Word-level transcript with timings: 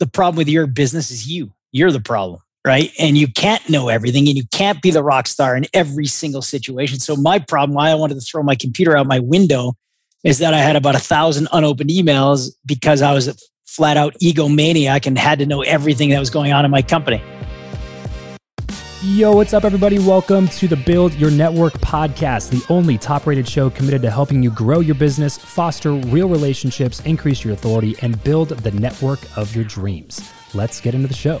the 0.00 0.06
problem 0.06 0.36
with 0.36 0.48
your 0.48 0.66
business 0.66 1.10
is 1.10 1.30
you. 1.30 1.52
You're 1.70 1.92
the 1.92 2.00
problem, 2.00 2.40
right? 2.66 2.90
And 2.98 3.16
you 3.16 3.28
can't 3.28 3.66
know 3.68 3.88
everything 3.88 4.26
and 4.26 4.36
you 4.36 4.44
can't 4.50 4.82
be 4.82 4.90
the 4.90 5.04
rock 5.04 5.28
star 5.28 5.56
in 5.56 5.66
every 5.72 6.06
single 6.06 6.42
situation. 6.42 6.98
So 6.98 7.14
my 7.14 7.38
problem, 7.38 7.76
why 7.76 7.90
I 7.90 7.94
wanted 7.94 8.14
to 8.14 8.20
throw 8.20 8.42
my 8.42 8.56
computer 8.56 8.96
out 8.96 9.06
my 9.06 9.20
window 9.20 9.74
is 10.24 10.38
that 10.38 10.52
I 10.52 10.58
had 10.58 10.74
about 10.74 10.96
a 10.96 11.00
thousand 11.00 11.48
unopened 11.52 11.90
emails 11.90 12.50
because 12.66 13.02
I 13.02 13.12
was 13.12 13.28
a 13.28 13.34
flat 13.66 13.96
out 13.96 14.14
egomaniac 14.22 15.06
and 15.06 15.16
had 15.16 15.38
to 15.38 15.46
know 15.46 15.62
everything 15.62 16.10
that 16.10 16.18
was 16.18 16.30
going 16.30 16.52
on 16.52 16.64
in 16.64 16.70
my 16.70 16.82
company. 16.82 17.22
Yo, 19.02 19.32
what's 19.32 19.54
up, 19.54 19.64
everybody? 19.64 19.98
Welcome 19.98 20.46
to 20.48 20.68
the 20.68 20.76
Build 20.76 21.14
Your 21.14 21.30
Network 21.30 21.72
podcast, 21.72 22.50
the 22.50 22.62
only 22.70 22.98
top 22.98 23.26
rated 23.26 23.48
show 23.48 23.70
committed 23.70 24.02
to 24.02 24.10
helping 24.10 24.42
you 24.42 24.50
grow 24.50 24.80
your 24.80 24.94
business, 24.94 25.38
foster 25.38 25.92
real 25.92 26.28
relationships, 26.28 27.00
increase 27.06 27.42
your 27.42 27.54
authority, 27.54 27.96
and 28.02 28.22
build 28.24 28.50
the 28.50 28.70
network 28.72 29.20
of 29.38 29.56
your 29.56 29.64
dreams. 29.64 30.30
Let's 30.52 30.82
get 30.82 30.94
into 30.94 31.08
the 31.08 31.14
show. 31.14 31.40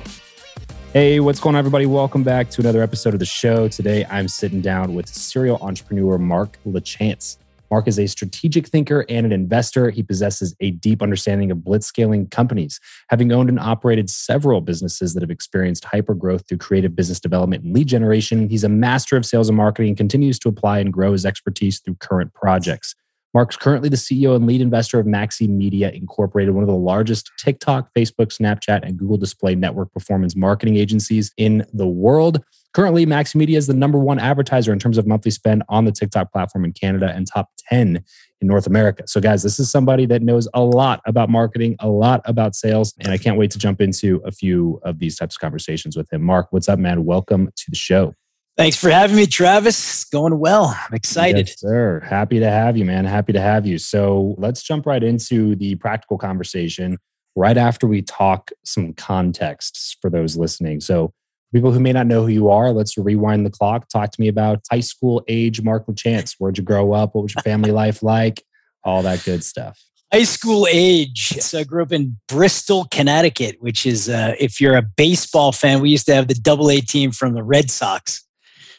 Hey, 0.94 1.20
what's 1.20 1.38
going 1.38 1.54
on, 1.54 1.58
everybody? 1.58 1.84
Welcome 1.84 2.22
back 2.22 2.48
to 2.52 2.62
another 2.62 2.82
episode 2.82 3.12
of 3.12 3.20
the 3.20 3.26
show. 3.26 3.68
Today, 3.68 4.06
I'm 4.08 4.26
sitting 4.26 4.62
down 4.62 4.94
with 4.94 5.06
serial 5.06 5.58
entrepreneur 5.60 6.16
Mark 6.16 6.58
Lachance. 6.66 7.36
Mark 7.70 7.86
is 7.86 7.98
a 7.98 8.06
strategic 8.06 8.66
thinker 8.66 9.04
and 9.08 9.24
an 9.24 9.32
investor. 9.32 9.90
He 9.90 10.02
possesses 10.02 10.54
a 10.60 10.72
deep 10.72 11.02
understanding 11.02 11.50
of 11.50 11.58
blitzscaling 11.58 12.30
companies, 12.30 12.80
having 13.08 13.30
owned 13.32 13.48
and 13.48 13.60
operated 13.60 14.10
several 14.10 14.60
businesses 14.60 15.14
that 15.14 15.22
have 15.22 15.30
experienced 15.30 15.84
hyper 15.84 16.14
growth 16.14 16.48
through 16.48 16.58
creative 16.58 16.96
business 16.96 17.20
development 17.20 17.64
and 17.64 17.72
lead 17.72 17.86
generation. 17.86 18.48
He's 18.48 18.64
a 18.64 18.68
master 18.68 19.16
of 19.16 19.24
sales 19.24 19.48
and 19.48 19.56
marketing 19.56 19.90
and 19.90 19.96
continues 19.96 20.38
to 20.40 20.48
apply 20.48 20.80
and 20.80 20.92
grow 20.92 21.12
his 21.12 21.24
expertise 21.24 21.80
through 21.80 21.96
current 21.96 22.34
projects. 22.34 22.94
Mark's 23.32 23.56
currently 23.56 23.88
the 23.88 23.96
CEO 23.96 24.34
and 24.34 24.44
lead 24.44 24.60
investor 24.60 24.98
of 24.98 25.06
Maxy 25.06 25.46
Media 25.46 25.90
Incorporated, 25.90 26.52
one 26.52 26.64
of 26.64 26.68
the 26.68 26.74
largest 26.74 27.30
TikTok, 27.38 27.88
Facebook, 27.96 28.36
Snapchat, 28.36 28.80
and 28.82 28.98
Google 28.98 29.18
Display 29.18 29.54
network 29.54 29.92
performance 29.92 30.34
marketing 30.34 30.76
agencies 30.76 31.32
in 31.36 31.64
the 31.72 31.86
world. 31.86 32.42
Currently, 32.72 33.04
Max 33.04 33.34
Media 33.34 33.58
is 33.58 33.66
the 33.66 33.74
number 33.74 33.98
one 33.98 34.20
advertiser 34.20 34.72
in 34.72 34.78
terms 34.78 34.96
of 34.96 35.06
monthly 35.06 35.32
spend 35.32 35.64
on 35.68 35.86
the 35.86 35.92
TikTok 35.92 36.30
platform 36.30 36.64
in 36.64 36.72
Canada 36.72 37.12
and 37.12 37.26
top 37.26 37.50
10 37.68 37.96
in 38.40 38.46
North 38.46 38.66
America. 38.66 39.02
So, 39.08 39.20
guys, 39.20 39.42
this 39.42 39.58
is 39.58 39.68
somebody 39.68 40.06
that 40.06 40.22
knows 40.22 40.46
a 40.54 40.62
lot 40.62 41.00
about 41.04 41.30
marketing, 41.30 41.74
a 41.80 41.88
lot 41.88 42.22
about 42.26 42.54
sales, 42.54 42.94
and 43.00 43.12
I 43.12 43.18
can't 43.18 43.36
wait 43.36 43.50
to 43.52 43.58
jump 43.58 43.80
into 43.80 44.22
a 44.24 44.30
few 44.30 44.80
of 44.84 45.00
these 45.00 45.16
types 45.16 45.34
of 45.34 45.40
conversations 45.40 45.96
with 45.96 46.12
him. 46.12 46.22
Mark, 46.22 46.46
what's 46.50 46.68
up, 46.68 46.78
man? 46.78 47.04
Welcome 47.04 47.48
to 47.56 47.64
the 47.70 47.76
show. 47.76 48.14
Thanks 48.56 48.76
for 48.76 48.90
having 48.90 49.16
me, 49.16 49.26
Travis. 49.26 49.78
It's 49.78 50.04
going 50.04 50.38
well. 50.38 50.66
I'm 50.66 50.94
excited. 50.94 51.48
Yes, 51.48 51.60
sir. 51.60 52.00
Happy 52.00 52.38
to 52.38 52.50
have 52.50 52.76
you, 52.76 52.84
man. 52.84 53.04
Happy 53.04 53.32
to 53.32 53.40
have 53.40 53.66
you. 53.66 53.78
So 53.78 54.34
let's 54.38 54.62
jump 54.62 54.86
right 54.86 55.02
into 55.02 55.56
the 55.56 55.76
practical 55.76 56.18
conversation 56.18 56.98
right 57.34 57.56
after 57.56 57.86
we 57.86 58.02
talk 58.02 58.50
some 58.64 58.92
contexts 58.92 59.96
for 60.02 60.10
those 60.10 60.36
listening. 60.36 60.80
So, 60.80 61.12
people 61.52 61.72
who 61.72 61.80
may 61.80 61.92
not 61.92 62.06
know 62.06 62.22
who 62.22 62.28
you 62.28 62.48
are, 62.48 62.70
let's 62.72 62.96
rewind 62.96 63.44
the 63.44 63.50
clock. 63.50 63.88
Talk 63.88 64.10
to 64.12 64.20
me 64.20 64.28
about 64.28 64.60
high 64.70 64.80
school 64.80 65.24
age, 65.28 65.62
Mark 65.62 65.86
Lachance. 65.86 66.36
Where'd 66.38 66.58
you 66.58 66.64
grow 66.64 66.92
up? 66.92 67.14
What 67.14 67.22
was 67.22 67.34
your 67.34 67.42
family 67.42 67.70
life 67.72 68.02
like? 68.02 68.44
All 68.84 69.02
that 69.02 69.24
good 69.24 69.44
stuff. 69.44 69.82
High 70.12 70.24
school 70.24 70.66
age. 70.68 71.28
So 71.40 71.60
I 71.60 71.64
grew 71.64 71.82
up 71.82 71.92
in 71.92 72.18
Bristol, 72.26 72.86
Connecticut, 72.90 73.56
which 73.60 73.86
is, 73.86 74.08
uh, 74.08 74.34
if 74.40 74.60
you're 74.60 74.76
a 74.76 74.82
baseball 74.82 75.52
fan, 75.52 75.80
we 75.80 75.90
used 75.90 76.06
to 76.06 76.14
have 76.14 76.26
the 76.26 76.34
double 76.34 76.70
A 76.70 76.80
team 76.80 77.12
from 77.12 77.34
the 77.34 77.44
Red 77.44 77.70
Sox 77.70 78.26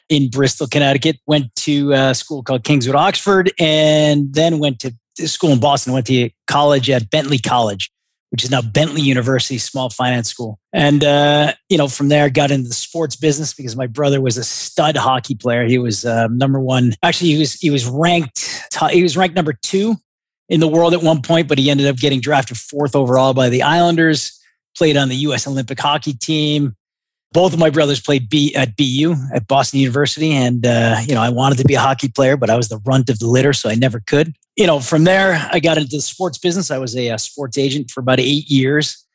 in 0.09 0.30
Bristol, 0.30 0.67
Connecticut. 0.67 1.19
Went 1.27 1.55
to 1.58 1.94
a 1.94 2.14
school 2.14 2.44
called 2.44 2.66
Kingswood 2.66 2.95
Oxford, 2.95 3.52
and 3.59 4.33
then 4.33 4.59
went 4.59 4.80
to 4.80 4.94
school 5.25 5.52
in 5.52 5.59
Boston. 5.61 5.94
Went 5.94 6.08
to 6.08 6.30
college 6.47 6.89
at 6.89 7.09
Bentley 7.09 7.39
College, 7.39 7.89
which 8.31 8.45
is 8.45 8.49
now 8.49 8.61
Bentley 8.61 9.01
University, 9.01 9.57
small 9.57 9.89
finance 9.89 10.29
school. 10.29 10.57
And 10.73 11.03
uh, 11.03 11.53
you 11.69 11.77
know, 11.77 11.87
from 11.87 12.07
there, 12.07 12.29
got 12.29 12.49
into 12.49 12.69
the 12.69 12.73
sports 12.73 13.15
business 13.15 13.53
because 13.53 13.75
my 13.75 13.87
brother 13.87 14.21
was 14.21 14.37
a 14.37 14.43
stud 14.43 14.95
hockey 14.97 15.35
player. 15.35 15.65
He 15.65 15.77
was 15.77 16.05
uh, 16.05 16.27
number 16.27 16.59
one. 16.59 16.93
Actually, 17.03 17.31
he 17.31 17.39
was 17.39 17.53
he 17.53 17.69
was 17.69 17.86
ranked 17.86 18.64
he 18.89 19.03
was 19.03 19.15
ranked 19.17 19.36
number 19.36 19.53
two 19.53 19.95
in 20.49 20.59
the 20.59 20.67
world 20.67 20.93
at 20.93 21.03
one 21.03 21.21
point, 21.21 21.47
but 21.47 21.58
he 21.58 21.70
ended 21.70 21.87
up 21.87 21.97
getting 21.97 22.21
drafted 22.21 22.58
fourth 22.58 22.95
overall 22.95 23.33
by 23.33 23.49
the 23.49 23.61
Islanders. 23.61 24.37
Played 24.77 24.95
on 24.95 25.09
the 25.09 25.15
U.S. 25.17 25.47
Olympic 25.47 25.77
hockey 25.77 26.14
team 26.14 26.77
both 27.33 27.53
of 27.53 27.59
my 27.59 27.69
brothers 27.69 28.02
played 28.02 28.30
B 28.30 28.53
at 28.55 28.75
BU 28.75 29.15
at 29.33 29.47
Boston 29.47 29.80
University, 29.80 30.31
and 30.31 30.65
uh, 30.65 30.97
you 31.08 31.15
know 31.15 31.21
I 31.21 31.30
wanted 31.30 31.58
to 31.59 31.65
be 31.65 31.75
a 31.75 31.80
hockey 31.80 32.09
player, 32.09 32.37
but 32.37 32.49
I 32.49 32.58
was 32.58 32.69
the 32.69 32.80
runt 32.86 33.09
of 33.09 33.19
the 33.19 33.27
litter, 33.27 33.53
so 33.53 33.69
I 33.69 33.75
never 33.75 33.99
could. 33.99 34.33
You 34.58 34.67
know, 34.67 34.80
from 34.80 35.05
there 35.05 35.47
I 35.52 35.59
got 35.59 35.77
into 35.77 35.95
the 35.95 36.02
sports 36.02 36.37
business. 36.37 36.71
I 36.71 36.77
was 36.77 36.95
a, 36.95 37.09
a 37.09 37.17
sports 37.17 37.58
agent 37.58 37.89
for 37.89 38.02
about 38.02 38.20
eight 38.20 38.49
years, 38.49 39.05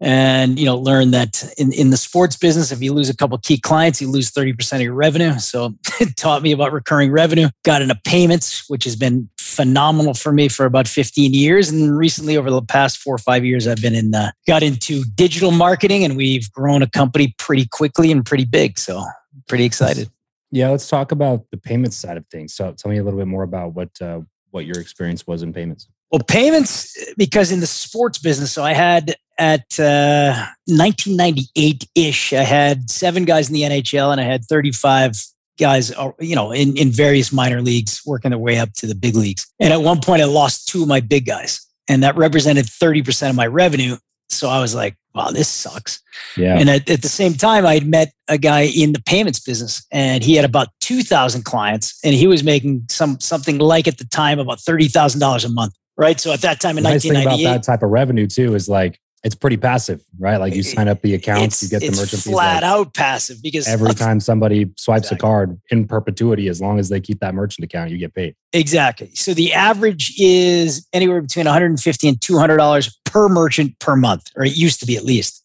and 0.00 0.58
you 0.58 0.66
know 0.66 0.76
learned 0.76 1.14
that 1.14 1.42
in, 1.56 1.72
in 1.72 1.90
the 1.90 1.96
sports 1.96 2.36
business 2.36 2.70
if 2.70 2.82
you 2.82 2.92
lose 2.92 3.08
a 3.08 3.16
couple 3.16 3.36
key 3.38 3.58
clients 3.58 4.00
you 4.00 4.10
lose 4.10 4.30
30% 4.30 4.74
of 4.74 4.82
your 4.82 4.94
revenue. 4.94 5.38
So 5.38 5.74
it 6.00 6.16
taught 6.16 6.42
me 6.42 6.52
about 6.52 6.72
recurring 6.72 7.10
revenue. 7.10 7.48
Got 7.64 7.82
into 7.82 7.98
payments 8.04 8.68
which 8.68 8.84
has 8.84 8.96
been 8.96 9.28
phenomenal 9.38 10.14
for 10.14 10.32
me 10.32 10.48
for 10.48 10.66
about 10.66 10.86
15 10.86 11.32
years. 11.32 11.70
And 11.70 11.96
recently 11.96 12.36
over 12.36 12.50
the 12.50 12.62
past 12.62 12.98
four 12.98 13.14
or 13.14 13.18
five 13.18 13.44
years 13.44 13.66
i've 13.66 13.80
been 13.80 13.94
in 13.94 14.14
uh, 14.14 14.32
got 14.46 14.62
into 14.62 15.04
digital 15.14 15.50
marketing 15.50 16.04
and 16.04 16.16
we've 16.16 16.50
grown 16.52 16.82
a 16.82 16.90
company 16.90 17.34
pretty 17.38 17.66
quickly 17.66 18.12
and 18.12 18.24
pretty 18.24 18.44
big. 18.44 18.78
So 18.78 19.02
pretty 19.48 19.64
excited. 19.64 20.10
Yeah 20.50 20.70
let's 20.70 20.88
talk 20.88 21.12
about 21.12 21.44
the 21.50 21.56
payments 21.56 21.96
side 21.96 22.16
of 22.16 22.26
things. 22.26 22.54
So 22.54 22.72
tell 22.72 22.90
me 22.90 22.98
a 22.98 23.02
little 23.02 23.18
bit 23.18 23.28
more 23.28 23.42
about 23.42 23.74
what 23.74 23.90
uh, 24.00 24.20
what 24.50 24.66
your 24.66 24.78
experience 24.78 25.26
was 25.26 25.42
in 25.42 25.52
payments. 25.52 25.88
Well, 26.10 26.22
payments, 26.22 26.96
because 27.16 27.50
in 27.50 27.58
the 27.60 27.66
sports 27.66 28.18
business, 28.18 28.52
so 28.52 28.62
I 28.62 28.72
had 28.72 29.16
at 29.38 29.78
uh, 29.78 30.46
1998 30.66 31.88
ish, 31.94 32.32
I 32.32 32.42
had 32.42 32.90
seven 32.90 33.24
guys 33.24 33.48
in 33.48 33.54
the 33.54 33.62
NHL 33.62 34.12
and 34.12 34.20
I 34.20 34.24
had 34.24 34.44
35 34.44 35.22
guys, 35.58 35.92
uh, 35.92 36.12
you 36.20 36.34
know, 36.34 36.52
in, 36.52 36.76
in 36.76 36.90
various 36.90 37.32
minor 37.32 37.62
leagues 37.62 38.02
working 38.06 38.30
their 38.30 38.38
way 38.38 38.58
up 38.58 38.72
to 38.74 38.86
the 38.86 38.94
big 38.94 39.16
leagues. 39.16 39.46
And 39.60 39.72
at 39.72 39.80
one 39.80 40.00
point, 40.00 40.22
I 40.22 40.26
lost 40.26 40.68
two 40.68 40.82
of 40.82 40.88
my 40.88 41.00
big 41.00 41.26
guys, 41.26 41.66
and 41.88 42.02
that 42.02 42.16
represented 42.16 42.66
30% 42.66 43.30
of 43.30 43.36
my 43.36 43.46
revenue. 43.46 43.96
So 44.28 44.48
I 44.48 44.60
was 44.60 44.74
like, 44.74 44.96
wow, 45.14 45.30
this 45.30 45.48
sucks. 45.48 46.00
Yeah. 46.36 46.58
And 46.58 46.68
at, 46.68 46.90
at 46.90 47.02
the 47.02 47.08
same 47.08 47.34
time, 47.34 47.64
I 47.64 47.74
had 47.74 47.86
met 47.86 48.12
a 48.28 48.36
guy 48.36 48.62
in 48.62 48.92
the 48.92 49.00
payments 49.00 49.38
business 49.38 49.86
and 49.92 50.24
he 50.24 50.34
had 50.34 50.44
about 50.44 50.68
2,000 50.80 51.44
clients 51.44 51.98
and 52.02 52.12
he 52.12 52.26
was 52.26 52.42
making 52.42 52.86
some 52.90 53.20
something 53.20 53.58
like 53.58 53.86
at 53.86 53.98
the 53.98 54.04
time 54.04 54.40
about 54.40 54.58
$30,000 54.58 55.44
a 55.44 55.48
month 55.48 55.74
right? 55.96 56.20
So 56.20 56.32
at 56.32 56.42
that 56.42 56.60
time 56.60 56.76
in 56.78 56.84
the 56.84 56.90
nice 56.90 57.04
1998, 57.04 57.44
about 57.44 57.54
that 57.54 57.62
type 57.64 57.82
of 57.82 57.90
revenue 57.90 58.26
too 58.26 58.54
is 58.54 58.68
like 58.68 59.00
it's 59.26 59.34
pretty 59.34 59.56
passive, 59.56 60.04
right? 60.20 60.36
Like 60.36 60.54
you 60.54 60.62
sign 60.62 60.86
up 60.86 61.02
the 61.02 61.14
accounts, 61.14 61.60
you 61.60 61.68
get 61.68 61.80
the 61.80 61.90
merchant 61.90 62.22
fees. 62.22 62.32
Flat 62.32 62.62
like 62.62 62.62
out 62.62 62.94
passive 62.94 63.42
because 63.42 63.66
every 63.66 63.92
time 63.94 64.20
somebody 64.20 64.72
swipes 64.76 65.08
exactly. 65.08 65.16
a 65.16 65.20
card 65.20 65.60
in 65.70 65.88
perpetuity, 65.88 66.46
as 66.46 66.60
long 66.60 66.78
as 66.78 66.90
they 66.90 67.00
keep 67.00 67.18
that 67.18 67.34
merchant 67.34 67.64
account, 67.64 67.90
you 67.90 67.98
get 67.98 68.14
paid. 68.14 68.36
Exactly. 68.52 69.10
So 69.16 69.34
the 69.34 69.52
average 69.52 70.14
is 70.16 70.86
anywhere 70.92 71.20
between 71.20 71.46
150 71.46 72.08
and 72.08 72.20
200 72.20 72.56
dollars 72.56 72.96
per 73.04 73.28
merchant 73.28 73.76
per 73.80 73.96
month, 73.96 74.30
or 74.36 74.44
it 74.44 74.56
used 74.56 74.78
to 74.78 74.86
be 74.86 74.96
at 74.96 75.04
least. 75.04 75.42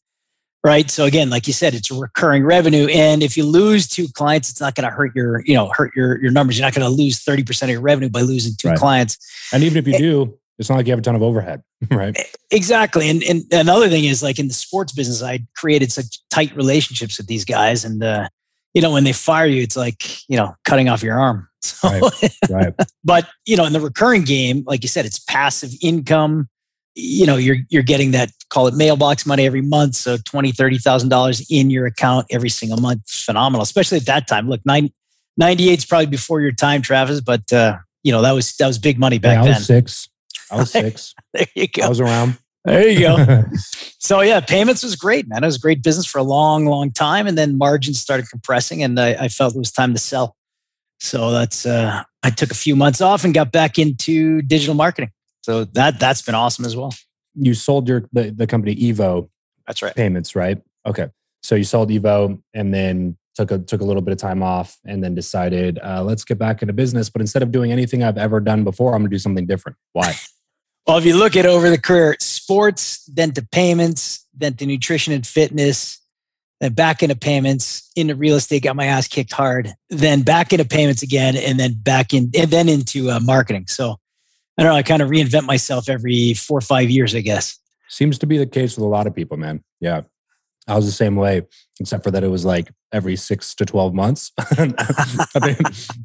Right. 0.64 0.92
So 0.92 1.06
again, 1.06 1.32
like 1.32 1.48
you 1.48 1.54
said, 1.54 1.74
it's 1.74 1.90
a 1.90 1.96
recurring 1.96 2.44
revenue. 2.44 2.86
And 2.86 3.24
if 3.24 3.36
you 3.36 3.46
lose 3.46 3.88
two 3.88 4.08
clients, 4.10 4.52
it's 4.52 4.62
not 4.62 4.76
going 4.76 4.88
to 4.88 4.96
hurt 4.96 5.16
your, 5.16 5.42
you 5.44 5.56
know, 5.56 5.72
hurt 5.74 5.96
your, 5.96 6.22
your 6.22 6.32
numbers. 6.32 6.60
You're 6.60 6.68
not 6.68 6.76
going 6.76 6.88
to 6.88 6.96
lose 6.96 7.26
30% 7.26 7.64
of 7.64 7.70
your 7.70 7.82
revenue 7.82 8.10
by 8.10 8.22
losing 8.22 8.54
two 8.56 8.68
right. 8.68 8.78
clients. 8.78 9.18
And 9.52 9.64
even 9.64 9.80
if 9.80 9.88
you 9.88 9.96
eh 9.96 9.98
do, 9.98 10.38
it's 10.62 10.70
not 10.70 10.76
like 10.78 10.86
you 10.86 10.92
have 10.92 11.00
a 11.00 11.02
ton 11.02 11.16
of 11.16 11.24
overhead, 11.24 11.64
right? 11.92 12.16
Exactly. 12.52 13.10
And, 13.10 13.24
and 13.24 13.44
another 13.52 13.90
thing 13.90 14.06
is 14.06 14.22
like 14.22 14.38
in 14.38 14.48
the 14.48 14.54
sports 14.54 14.94
business, 14.94 15.24
I 15.24 15.40
created 15.56 15.92
such 15.92 16.20
tight 16.30 16.56
relationships 16.56 17.18
with 17.18 17.26
these 17.26 17.44
guys. 17.44 17.84
And, 17.84 18.02
uh, 18.04 18.30
you 18.76 18.82
know, 18.82 18.92
when 18.92 19.04
they 19.04 19.12
fire 19.12 19.48
you, 19.48 19.64
it's 19.64 19.76
like, 19.76 20.30
you 20.30 20.38
know, 20.38 20.56
cutting 20.64 20.88
off 20.88 21.04
your 21.04 21.20
arm. 21.20 21.50
So, 21.64 21.90
right, 21.90 22.38
right. 22.50 22.74
but, 23.04 23.28
you 23.46 23.56
know, 23.56 23.66
in 23.66 23.74
the 23.74 23.80
recurring 23.80 24.24
game, 24.24 24.64
like 24.66 24.82
you 24.82 24.90
said, 24.90 25.06
it's 25.06 25.20
passive 25.20 25.70
income. 25.80 26.50
You 26.96 27.28
know, 27.28 27.38
you're, 27.38 27.58
you're 27.70 27.84
getting 27.84 28.12
that, 28.12 28.32
call 28.50 28.66
it 28.66 28.74
mailbox 28.74 29.28
money 29.28 29.46
every 29.46 29.62
month. 29.62 29.96
So 29.96 30.18
20, 30.18 30.54
$30,000 30.54 31.46
in 31.52 31.70
your 31.70 31.86
account 31.86 32.26
every 32.32 32.50
single 32.50 32.80
month. 32.80 33.08
Phenomenal, 33.08 33.62
especially 33.62 34.00
at 34.00 34.08
that 34.08 34.28
time. 34.28 34.50
Look, 34.50 34.62
nine, 34.66 34.90
98 35.38 35.78
is 35.78 35.86
probably 35.86 36.08
before 36.08 36.42
your 36.42 36.52
time, 36.52 36.82
Travis, 36.82 37.22
but, 37.22 37.54
uh, 37.54 37.78
you 38.02 38.12
know, 38.12 38.24
that 38.24 38.32
was, 38.32 38.56
that 38.56 38.66
was 38.66 38.80
big 38.80 38.98
money 38.98 39.20
back 39.20 39.46
yeah, 39.46 39.52
then. 39.52 39.62
six. 39.62 40.10
I 40.52 40.58
was 40.58 40.72
six. 40.72 41.16
there 41.34 41.48
you 41.56 41.68
go. 41.68 41.84
I 41.84 41.90
was 41.90 42.00
around. 42.00 42.38
There 42.66 42.88
you 42.88 43.00
go. 43.00 43.44
so 44.00 44.22
yeah, 44.22 44.40
payments 44.40 44.84
was 44.84 44.96
great, 44.96 45.28
man. 45.28 45.44
It 45.44 45.48
was 45.48 45.56
a 45.56 45.60
great 45.60 45.82
business 45.82 46.06
for 46.06 46.20
a 46.20 46.24
long, 46.24 46.66
long 46.66 46.92
time, 46.92 47.26
and 47.26 47.38
then 47.38 47.58
margins 47.58 48.00
started 48.00 48.30
compressing, 48.30 48.84
and 48.84 49.00
I, 49.00 49.14
I 49.14 49.28
felt 49.30 49.56
it 49.56 49.60
was 49.60 49.72
time 49.72 49.94
to 49.94 50.00
sell. 50.00 50.36
So 51.00 51.32
that's 51.32 51.66
uh, 51.66 52.04
I 52.22 52.30
took 52.30 52.52
a 52.52 52.56
few 52.56 52.76
months 52.76 53.02
off 53.02 53.24
and 53.24 53.34
got 53.34 53.52
back 53.52 53.80
into 53.80 54.44
digital 54.44 54.76
marketing. 54.76 55.12
So 55.42 55.66
that 55.66 56.00
that's 56.00 56.22
been 56.22 56.36
awesome 56.36 56.66
as 56.66 56.76
well. 56.76 56.94
You 57.34 57.56
sold 57.56 57.88
your 57.88 58.08
the, 58.14 58.30
the 58.30 58.46
company 58.46 58.76
Evo. 58.76 59.30
That's 59.66 59.82
right. 59.82 59.96
Payments, 59.96 60.36
right? 60.36 60.62
Okay. 60.86 61.08
So 61.42 61.56
you 61.56 61.64
sold 61.64 61.90
Evo, 61.90 62.40
and 62.54 62.72
then 62.72 63.18
took 63.34 63.50
a 63.50 63.58
took 63.58 63.82
a 63.82 63.86
little 63.86 64.04
bit 64.04 64.12
of 64.12 64.20
time 64.20 64.44
off, 64.44 64.78
and 64.86 65.04
then 65.04 65.16
decided 65.16 65.80
uh, 65.84 66.04
let's 66.04 66.24
get 66.24 66.38
back 66.38 66.62
into 66.62 66.74
business. 66.74 67.10
But 67.10 67.22
instead 67.22 67.42
of 67.42 67.52
doing 67.52 67.72
anything 67.72 68.04
I've 68.04 68.20
ever 68.20 68.40
done 68.40 68.64
before, 68.64 68.94
I'm 68.94 69.02
going 69.02 69.10
to 69.10 69.16
do 69.16 69.20
something 69.20 69.48
different. 69.48 69.78
Why? 69.94 70.14
Well, 70.88 70.98
if 70.98 71.06
you 71.06 71.16
look 71.16 71.36
at 71.36 71.46
over 71.46 71.70
the 71.70 71.78
career, 71.78 72.18
sports, 72.20 73.06
then 73.06 73.32
to 73.34 73.48
payments, 73.52 74.26
then 74.34 74.56
to 74.56 74.66
nutrition 74.66 75.14
and 75.14 75.26
fitness, 75.26 76.00
then 76.60 76.74
back 76.74 77.04
into 77.04 77.16
payments, 77.16 77.90
into 77.96 78.16
real 78.16 78.36
estate, 78.36 78.64
got 78.64 78.76
my 78.76 78.86
ass 78.86 79.08
kicked 79.08 79.34
hard, 79.34 79.74
then 79.90 80.22
back 80.22 80.54
into 80.54 80.66
payments 80.66 81.04
again, 81.04 81.36
and 81.36 81.60
then 81.60 81.74
back 81.74 82.14
in, 82.14 82.32
and 82.36 82.50
then 82.50 82.68
into 82.68 83.10
uh, 83.10 83.20
marketing. 83.20 83.66
So 83.68 83.98
I 84.58 84.64
don't 84.64 84.72
know, 84.72 84.78
I 84.78 84.84
kind 84.84 85.02
of 85.02 85.10
reinvent 85.10 85.46
myself 85.46 85.90
every 85.90 86.34
four 86.34 86.58
or 86.60 86.62
five 86.62 86.90
years, 86.90 87.16
I 87.16 87.22
guess. 87.22 87.58
Seems 87.88 88.18
to 88.20 88.28
be 88.28 88.38
the 88.38 88.46
case 88.46 88.76
with 88.76 88.86
a 88.86 88.90
lot 88.90 89.08
of 89.08 89.16
people, 89.16 89.38
man. 89.38 89.64
Yeah. 89.80 90.02
I 90.68 90.76
was 90.76 90.86
the 90.86 90.92
same 90.92 91.16
way, 91.16 91.42
except 91.80 92.04
for 92.04 92.12
that 92.12 92.24
it 92.24 92.28
was 92.30 92.46
like 92.46 92.72
every 92.94 93.16
six 93.16 93.56
to 93.56 93.66
12 93.66 93.94
months. 93.94 94.32
I, 94.40 95.56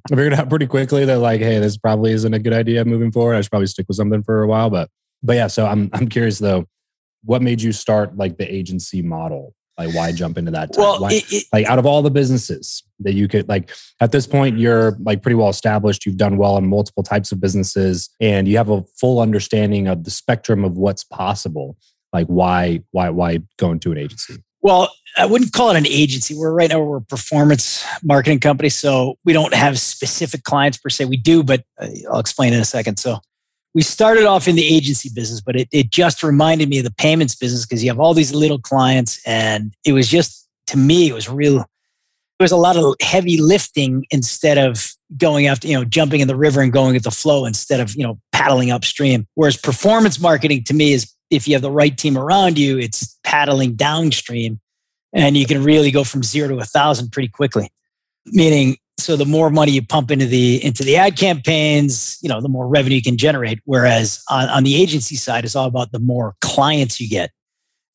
figured 0.08 0.35
out 0.35 0.49
pretty 0.49 0.67
quickly 0.67 1.05
that 1.05 1.19
like, 1.19 1.41
hey, 1.41 1.58
this 1.58 1.76
probably 1.76 2.12
isn't 2.12 2.32
a 2.32 2.38
good 2.38 2.53
idea 2.53 2.85
moving 2.85 3.12
forward. 3.12 3.35
I 3.35 3.41
should 3.43 3.50
probably 3.50 3.67
stick 3.67 3.87
with 3.88 3.97
something 3.97 4.23
for 4.23 4.43
a 4.43 4.47
while. 4.47 4.70
But 4.70 4.88
but 5.23 5.37
yeah, 5.37 5.49
so 5.49 5.67
I'm 5.67 5.91
I'm 5.93 6.08
curious 6.08 6.38
though, 6.38 6.67
what 7.25 7.43
made 7.43 7.61
you 7.61 7.73
start 7.73 8.17
like 8.17 8.38
the 8.38 8.53
agency 8.53 9.03
model? 9.03 9.55
Like 9.79 9.94
why 9.94 10.11
jump 10.12 10.38
into 10.38 10.50
that? 10.53 10.70
Well, 10.75 11.00
why, 11.00 11.12
it, 11.12 11.25
it, 11.31 11.44
like 11.53 11.67
out 11.67 11.79
of 11.79 11.85
all 11.85 12.00
the 12.00 12.11
businesses 12.11 12.82
that 13.00 13.12
you 13.12 13.29
could 13.29 13.47
like 13.47 13.70
at 14.00 14.11
this 14.11 14.26
point, 14.26 14.58
you're 14.58 14.97
like 15.00 15.23
pretty 15.23 15.35
well 15.35 15.50
established. 15.50 16.06
You've 16.06 16.17
done 16.17 16.38
well 16.38 16.56
in 16.56 16.67
multiple 16.67 17.03
types 17.03 17.31
of 17.31 17.41
businesses 17.41 18.08
and 18.20 18.49
you 18.49 18.56
have 18.56 18.70
a 18.70 18.82
full 18.99 19.20
understanding 19.20 19.87
of 19.87 20.05
the 20.05 20.11
spectrum 20.11 20.64
of 20.64 20.79
what's 20.79 21.05
possible. 21.05 21.76
Like 22.12 22.26
why 22.29 22.81
why 22.93 23.11
why 23.11 23.41
go 23.58 23.70
into 23.70 23.93
an 23.93 23.99
agency? 23.99 24.43
Well, 24.67 24.93
I 25.17 25.27
wouldn't 25.27 25.53
call 25.53 25.71
it 25.71 25.77
an 25.77 25.87
agency. 25.87 26.35
We're 26.35 26.51
right 26.51 26.69
now 26.69 26.81
we're 26.81 26.97
a 26.97 27.01
performance 27.01 27.85
marketing 28.03 28.41
company, 28.41 28.69
so 28.69 29.17
we 29.25 29.33
don't 29.33 29.55
have 29.55 29.79
specific 29.79 30.43
clients 30.43 30.77
per 30.77 30.89
se. 30.89 31.05
We 31.05 31.17
do, 31.17 31.45
but 31.45 31.63
uh, 31.81 31.87
I'll 32.11 32.19
explain 32.19 32.53
in 32.53 32.59
a 32.59 32.65
second. 32.65 32.99
So 32.99 33.21
we 33.75 33.83
started 33.83 34.25
off 34.25 34.49
in 34.49 34.57
the 34.57 34.67
agency 34.67 35.09
business, 35.15 35.41
but 35.41 35.55
it, 35.55 35.69
it 35.71 35.91
just 35.91 36.21
reminded 36.25 36.69
me 36.69 36.79
of 36.79 36.85
the 36.85 36.91
payments 36.91 37.37
business 37.37 37.65
because 37.65 37.85
you 37.85 37.91
have 37.91 38.01
all 38.01 38.13
these 38.13 38.35
little 38.35 38.59
clients, 38.59 39.21
and 39.25 39.73
it 39.85 39.93
was 39.93 40.09
just 40.09 40.49
to 40.67 40.77
me 40.77 41.11
it 41.11 41.15
was 41.15 41.29
real. 41.29 41.59
There 41.59 42.45
was 42.45 42.51
a 42.51 42.57
lot 42.57 42.77
of 42.77 42.97
heavy 43.01 43.41
lifting 43.41 44.05
instead 44.11 44.59
of 44.59 44.95
going 45.17 45.47
after 45.47 45.69
you 45.69 45.79
know 45.79 45.85
jumping 45.85 46.23
in 46.23 46.27
the 46.27 46.35
river 46.35 46.61
and 46.61 46.73
going 46.73 46.95
with 46.95 47.05
the 47.05 47.13
flow 47.13 47.45
instead 47.45 47.79
of 47.79 47.95
you 47.95 48.03
know 48.03 48.19
paddling 48.33 48.73
upstream. 48.73 49.29
Whereas 49.35 49.57
performance 49.57 50.19
marketing 50.19 50.65
to 50.65 50.75
me 50.75 50.93
is 50.93 51.13
if 51.31 51.49
you 51.49 51.55
have 51.55 51.62
the 51.62 51.70
right 51.70 51.96
team 51.96 52.17
around 52.17 52.58
you, 52.58 52.78
it's 52.78 53.19
paddling 53.25 53.75
downstream 53.75 54.61
and 55.12 55.37
you 55.37 55.46
can 55.46 55.64
really 55.64 55.90
go 55.90 56.05
from 56.05 56.23
zero 56.23 56.49
to 56.49 56.58
a 56.58 56.64
thousand 56.64 57.11
pretty 57.11 57.28
quickly. 57.28 57.70
Meaning, 58.26 58.76
so 58.99 59.17
the 59.17 59.25
more 59.25 59.50
money 59.50 59.73
you 59.73 59.84
pump 59.84 60.11
into 60.11 60.26
the 60.26 60.64
into 60.64 60.82
the 60.82 60.96
ad 60.96 61.17
campaigns, 61.17 62.19
you 62.23 62.28
know, 62.28 62.40
the 62.40 62.49
more 62.49 62.67
revenue 62.67 62.96
you 62.96 63.02
can 63.02 63.17
generate. 63.17 63.61
Whereas 63.64 64.23
on, 64.31 64.49
on 64.49 64.64
the 64.64 64.81
agency 64.81 65.17
side, 65.17 65.44
it's 65.44 65.56
all 65.56 65.67
about 65.67 65.93
the 65.93 65.99
more 65.99 66.34
clients 66.40 67.00
you 67.00 67.08
get. 67.08 67.31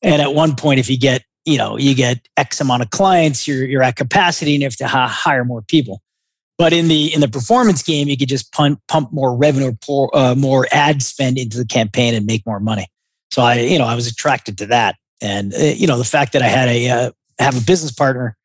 And 0.00 0.22
at 0.22 0.34
one 0.34 0.56
point, 0.56 0.80
if 0.80 0.88
you 0.88 0.98
get, 0.98 1.22
you 1.44 1.58
know, 1.58 1.76
you 1.76 1.94
get 1.94 2.26
X 2.36 2.60
amount 2.60 2.82
of 2.82 2.90
clients, 2.90 3.46
you're 3.46 3.64
you're 3.66 3.82
at 3.82 3.96
capacity 3.96 4.54
and 4.54 4.62
you 4.62 4.66
have 4.66 4.76
to 4.76 4.88
hire 4.88 5.44
more 5.44 5.62
people. 5.62 6.02
But 6.56 6.72
in 6.72 6.88
the 6.88 7.12
in 7.12 7.20
the 7.20 7.28
performance 7.28 7.82
game, 7.82 8.08
you 8.08 8.16
could 8.16 8.28
just 8.28 8.52
pump 8.52 8.80
pump 8.88 9.12
more 9.12 9.36
revenue, 9.36 9.72
pour, 9.80 10.16
uh, 10.16 10.34
more 10.34 10.66
ad 10.72 11.02
spend 11.02 11.38
into 11.38 11.58
the 11.58 11.66
campaign 11.66 12.14
and 12.14 12.26
make 12.26 12.46
more 12.46 12.60
money. 12.60 12.86
So 13.32 13.40
I, 13.40 13.60
you 13.60 13.78
know, 13.78 13.86
I 13.86 13.94
was 13.94 14.06
attracted 14.06 14.58
to 14.58 14.66
that, 14.66 14.96
and 15.22 15.54
uh, 15.54 15.58
you 15.58 15.86
know, 15.86 15.96
the 15.96 16.04
fact 16.04 16.34
that 16.34 16.42
I 16.42 16.48
had 16.48 16.68
a 16.68 16.88
uh, 16.90 17.10
have 17.38 17.56
a 17.56 17.64
business 17.64 17.90
partner 17.90 18.36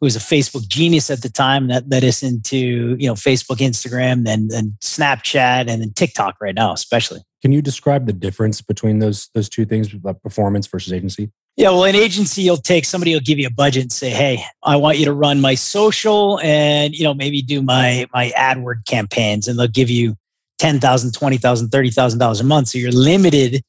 who 0.00 0.06
was 0.06 0.16
a 0.16 0.20
Facebook 0.20 0.68
genius 0.68 1.10
at 1.10 1.22
the 1.22 1.30
time 1.30 1.68
that 1.68 1.88
led 1.88 2.04
us 2.04 2.22
into 2.22 2.94
you 2.98 3.08
know 3.08 3.14
Facebook, 3.14 3.56
Instagram, 3.56 4.26
then 4.26 4.48
then 4.48 4.76
Snapchat, 4.82 5.68
and 5.68 5.80
then 5.80 5.94
TikTok 5.94 6.36
right 6.42 6.54
now, 6.54 6.74
especially. 6.74 7.20
Can 7.40 7.52
you 7.52 7.62
describe 7.62 8.04
the 8.04 8.12
difference 8.12 8.60
between 8.60 8.98
those 8.98 9.30
those 9.34 9.48
two 9.48 9.64
things, 9.64 9.94
performance 10.22 10.66
versus 10.66 10.92
agency? 10.92 11.30
Yeah, 11.56 11.70
well, 11.70 11.84
an 11.84 11.96
agency, 11.96 12.42
you'll 12.42 12.58
take 12.58 12.84
somebody 12.84 13.14
will 13.14 13.20
give 13.20 13.38
you 13.38 13.46
a 13.46 13.52
budget 13.52 13.82
and 13.82 13.92
say, 13.92 14.10
"Hey, 14.10 14.44
I 14.62 14.76
want 14.76 14.98
you 14.98 15.06
to 15.06 15.12
run 15.14 15.40
my 15.40 15.54
social 15.54 16.38
and 16.40 16.94
you 16.94 17.04
know 17.04 17.14
maybe 17.14 17.40
do 17.40 17.62
my 17.62 18.06
my 18.12 18.30
AdWord 18.36 18.84
campaigns," 18.84 19.48
and 19.48 19.58
they'll 19.58 19.68
give 19.68 19.88
you 19.88 20.16
ten 20.58 20.80
thousand, 20.80 21.14
twenty 21.14 21.38
thousand, 21.38 21.70
thirty 21.70 21.90
thousand 21.90 22.18
dollars 22.18 22.40
a 22.40 22.44
month. 22.44 22.68
So 22.68 22.76
you're 22.76 22.92
limited 22.92 23.62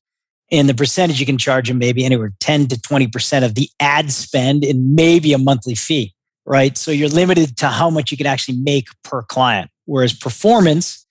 and 0.51 0.68
the 0.68 0.74
percentage 0.74 1.19
you 1.19 1.25
can 1.25 1.38
charge 1.38 1.68
them 1.68 1.78
maybe 1.78 2.04
anywhere 2.04 2.34
10 2.40 2.68
to 2.68 2.75
20% 2.75 3.46
of 3.46 3.56
the 3.56 3.69
ad 3.80 4.12
spend 4.12 4.63
and 4.63 4.96
maybe 4.96 5.34
a 5.34 5.38
monthly 5.38 5.75
fee, 5.75 6.13
right? 6.46 6.78
So 6.78 6.92
you're 6.92 7.10
limited 7.10 7.57
to 7.57 7.68
how 7.68 7.90
much 7.90 8.12
you 8.12 8.18
can 8.18 8.28
actually 8.28 8.57
make 8.57 8.88
per 9.04 9.22
client. 9.24 9.69
Whereas 9.86 10.13
performance, 10.13 11.06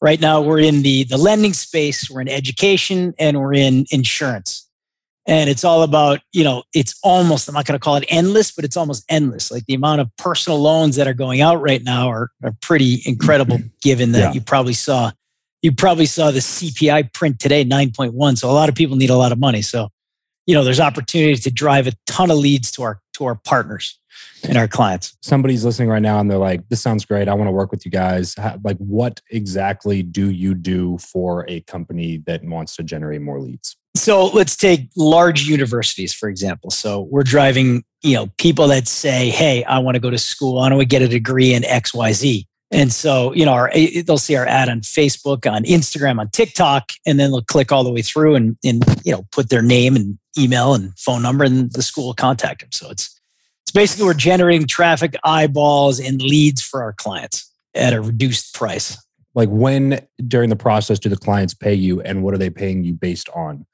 right 0.00 0.20
now 0.20 0.40
we're 0.40 0.60
in 0.60 0.82
the, 0.82 1.04
the 1.04 1.16
lending 1.16 1.52
space, 1.52 2.10
we're 2.10 2.20
in 2.20 2.28
education, 2.28 3.14
and 3.18 3.40
we're 3.40 3.54
in 3.54 3.86
insurance. 3.90 4.68
And 5.28 5.50
it's 5.50 5.64
all 5.64 5.82
about, 5.82 6.20
you 6.32 6.44
know, 6.44 6.62
it's 6.72 6.94
almost, 7.02 7.48
I'm 7.48 7.54
not 7.54 7.66
going 7.66 7.78
to 7.78 7.82
call 7.82 7.96
it 7.96 8.04
endless, 8.08 8.52
but 8.52 8.64
it's 8.64 8.76
almost 8.76 9.04
endless. 9.08 9.50
Like 9.50 9.66
the 9.66 9.74
amount 9.74 10.00
of 10.00 10.08
personal 10.18 10.60
loans 10.60 10.94
that 10.96 11.08
are 11.08 11.14
going 11.14 11.40
out 11.40 11.60
right 11.60 11.82
now 11.82 12.08
are, 12.08 12.30
are 12.44 12.54
pretty 12.62 13.02
incredible, 13.04 13.58
given 13.82 14.12
that 14.12 14.18
yeah. 14.20 14.32
you 14.32 14.40
probably 14.40 14.72
saw 14.72 15.10
you 15.66 15.72
probably 15.72 16.06
saw 16.06 16.30
the 16.30 16.38
CPI 16.38 17.12
print 17.12 17.40
today, 17.40 17.64
9.1. 17.64 18.38
So 18.38 18.48
a 18.48 18.52
lot 18.52 18.68
of 18.68 18.76
people 18.76 18.94
need 18.94 19.10
a 19.10 19.16
lot 19.16 19.32
of 19.32 19.40
money. 19.40 19.62
So, 19.62 19.88
you 20.46 20.54
know, 20.54 20.62
there's 20.62 20.78
opportunity 20.78 21.34
to 21.34 21.50
drive 21.50 21.88
a 21.88 21.92
ton 22.06 22.30
of 22.30 22.38
leads 22.38 22.70
to 22.72 22.84
our 22.84 23.00
to 23.14 23.24
our 23.24 23.34
partners 23.34 23.98
and 24.44 24.56
our 24.56 24.68
clients. 24.68 25.16
Somebody's 25.22 25.64
listening 25.64 25.88
right 25.88 26.02
now 26.02 26.20
and 26.20 26.30
they're 26.30 26.38
like, 26.38 26.68
this 26.68 26.80
sounds 26.80 27.04
great. 27.04 27.26
I 27.26 27.34
want 27.34 27.48
to 27.48 27.52
work 27.52 27.72
with 27.72 27.84
you 27.84 27.90
guys. 27.90 28.34
How, 28.36 28.60
like, 28.62 28.76
what 28.76 29.20
exactly 29.28 30.04
do 30.04 30.30
you 30.30 30.54
do 30.54 30.98
for 30.98 31.44
a 31.48 31.62
company 31.62 32.22
that 32.26 32.44
wants 32.44 32.76
to 32.76 32.84
generate 32.84 33.22
more 33.22 33.40
leads? 33.40 33.76
So 33.96 34.26
let's 34.26 34.56
take 34.56 34.88
large 34.96 35.48
universities, 35.48 36.14
for 36.14 36.28
example. 36.28 36.70
So 36.70 37.08
we're 37.10 37.24
driving, 37.24 37.82
you 38.02 38.14
know, 38.14 38.28
people 38.38 38.68
that 38.68 38.86
say, 38.86 39.30
hey, 39.30 39.64
I 39.64 39.80
want 39.80 39.96
to 39.96 40.00
go 40.00 40.10
to 40.10 40.18
school. 40.18 40.60
I 40.60 40.70
want 40.70 40.80
to 40.80 40.86
get 40.86 41.02
a 41.02 41.08
degree 41.08 41.54
in 41.54 41.64
XYZ. 41.64 42.44
And 42.72 42.92
so, 42.92 43.32
you 43.32 43.44
know, 43.44 43.52
our, 43.52 43.70
they'll 44.04 44.18
see 44.18 44.34
our 44.34 44.46
ad 44.46 44.68
on 44.68 44.80
Facebook, 44.80 45.50
on 45.50 45.62
Instagram, 45.64 46.18
on 46.18 46.28
TikTok, 46.30 46.90
and 47.06 47.20
then 47.20 47.30
they'll 47.30 47.42
click 47.42 47.70
all 47.70 47.84
the 47.84 47.92
way 47.92 48.02
through 48.02 48.34
and, 48.34 48.56
and 48.64 48.84
you 49.04 49.12
know, 49.12 49.24
put 49.30 49.50
their 49.50 49.62
name 49.62 49.94
and 49.94 50.18
email 50.36 50.74
and 50.74 50.98
phone 50.98 51.22
number, 51.22 51.44
and 51.44 51.72
the 51.72 51.82
school 51.82 52.06
will 52.06 52.14
contact 52.14 52.60
them. 52.60 52.72
So 52.72 52.90
it's 52.90 53.20
it's 53.62 53.72
basically 53.72 54.04
we're 54.04 54.14
generating 54.14 54.66
traffic, 54.66 55.16
eyeballs, 55.24 55.98
and 55.98 56.22
leads 56.22 56.62
for 56.62 56.82
our 56.82 56.92
clients 56.92 57.52
at 57.74 57.92
a 57.92 58.00
reduced 58.00 58.54
price. 58.54 58.96
Like 59.34 59.48
when 59.48 60.06
during 60.26 60.50
the 60.50 60.56
process 60.56 60.98
do 60.98 61.08
the 61.08 61.16
clients 61.16 61.54
pay 61.54 61.74
you, 61.74 62.00
and 62.00 62.22
what 62.22 62.34
are 62.34 62.38
they 62.38 62.50
paying 62.50 62.84
you 62.84 62.94
based 62.94 63.28
on? 63.34 63.66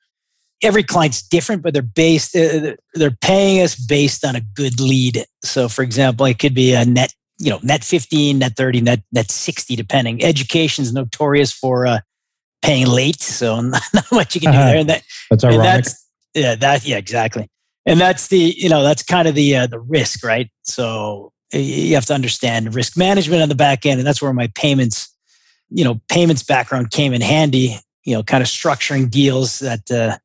Every 0.62 0.82
client's 0.82 1.22
different, 1.22 1.62
but 1.62 1.72
they're 1.72 1.82
based. 1.82 2.36
Uh, 2.36 2.76
they're 2.94 3.10
paying 3.10 3.62
us 3.62 3.74
based 3.74 4.24
on 4.24 4.36
a 4.36 4.40
good 4.40 4.80
lead. 4.80 5.24
So, 5.42 5.68
for 5.68 5.82
example, 5.82 6.26
it 6.26 6.38
could 6.38 6.54
be 6.54 6.72
a 6.72 6.84
net 6.84 7.14
you 7.42 7.50
know, 7.50 7.58
net 7.64 7.82
15, 7.82 8.38
net 8.38 8.54
30, 8.56 8.82
net, 8.82 9.02
net 9.10 9.28
60, 9.28 9.74
depending. 9.74 10.22
Education 10.22 10.82
is 10.82 10.92
notorious 10.92 11.52
for 11.52 11.88
uh, 11.88 11.98
paying 12.62 12.86
late. 12.86 13.20
So 13.20 13.60
not, 13.60 13.82
much 14.12 14.36
you 14.36 14.40
can 14.40 14.52
do 14.52 14.58
there. 14.58 14.76
And 14.78 14.88
that, 14.88 15.02
that's 15.28 15.42
ironic. 15.42 15.62
That's, 15.62 16.08
yeah, 16.34 16.54
that, 16.54 16.86
yeah, 16.86 16.98
exactly. 16.98 17.50
And 17.84 18.00
that's 18.00 18.28
the, 18.28 18.38
you 18.38 18.68
know, 18.68 18.84
that's 18.84 19.02
kind 19.02 19.26
of 19.26 19.34
the, 19.34 19.56
uh, 19.56 19.66
the 19.66 19.80
risk, 19.80 20.24
right? 20.24 20.48
So 20.62 21.32
you 21.52 21.96
have 21.96 22.06
to 22.06 22.14
understand 22.14 22.76
risk 22.76 22.96
management 22.96 23.42
on 23.42 23.48
the 23.48 23.56
back 23.56 23.84
end. 23.86 23.98
And 23.98 24.06
that's 24.06 24.22
where 24.22 24.32
my 24.32 24.46
payments, 24.54 25.12
you 25.68 25.82
know, 25.82 26.00
payments 26.08 26.44
background 26.44 26.92
came 26.92 27.12
in 27.12 27.22
handy, 27.22 27.76
you 28.04 28.14
know, 28.14 28.22
kind 28.22 28.40
of 28.40 28.48
structuring 28.48 29.10
deals 29.10 29.58
that, 29.58 29.90
uh, 29.90 30.16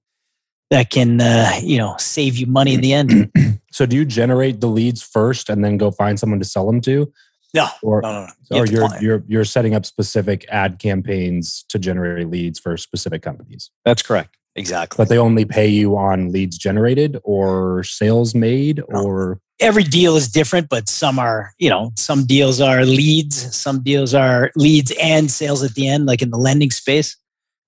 that 0.70 0.90
can, 0.90 1.22
uh, 1.22 1.52
you 1.62 1.78
know, 1.78 1.96
save 1.98 2.38
you 2.38 2.46
money 2.46 2.74
in 2.74 2.82
the 2.82 2.94
end. 2.94 3.32
So 3.70 3.86
do 3.86 3.96
you 3.96 4.06
generate 4.06 4.60
the 4.60 4.68
leads 4.68 5.04
first 5.04 5.50
and 5.50 5.64
then 5.64 5.78
go 5.78 5.92
find 5.92 6.20
someone 6.20 6.40
to 6.40 6.46
sell 6.46 6.66
them 6.66 6.82
to? 6.82 7.14
No, 7.54 7.68
or, 7.84 8.02
no, 8.02 8.12
no, 8.12 8.28
no. 8.50 8.58
You 8.58 8.62
or 8.62 8.66
you're 8.66 9.02
you're 9.02 9.24
you're 9.28 9.46
setting 9.46 9.76
up 9.76 9.86
specific 9.86 10.48
ad 10.50 10.80
campaigns 10.80 11.64
to 11.70 11.78
generate 11.78 12.28
leads 12.28 12.60
for 12.60 12.76
specific 12.78 13.22
companies. 13.22 13.70
That's 13.86 14.02
correct. 14.02 14.36
Exactly. 14.56 14.98
But 14.98 15.10
they 15.10 15.20
only 15.20 15.46
pay 15.46 15.68
you 15.68 15.96
on 15.96 16.32
leads 16.32 16.58
generated 16.58 17.20
or 17.24 17.84
sales 17.84 18.34
made 18.34 18.82
no. 18.90 19.04
or 19.04 19.40
every 19.60 19.84
deal 19.84 20.16
is 20.16 20.28
different, 20.28 20.70
but 20.70 20.90
some 20.90 21.20
are, 21.20 21.52
you 21.60 21.70
know, 21.70 21.92
some 21.96 22.26
deals 22.26 22.60
are 22.60 22.84
leads, 22.84 23.56
some 23.56 23.84
deals 23.84 24.16
are 24.16 24.52
leads 24.56 24.92
and 25.00 25.30
sales 25.30 25.64
at 25.64 25.76
the 25.76 25.88
end, 25.88 26.08
like 26.08 26.24
in 26.24 26.32
the 26.32 26.38
lending 26.38 26.72
space. 26.72 27.16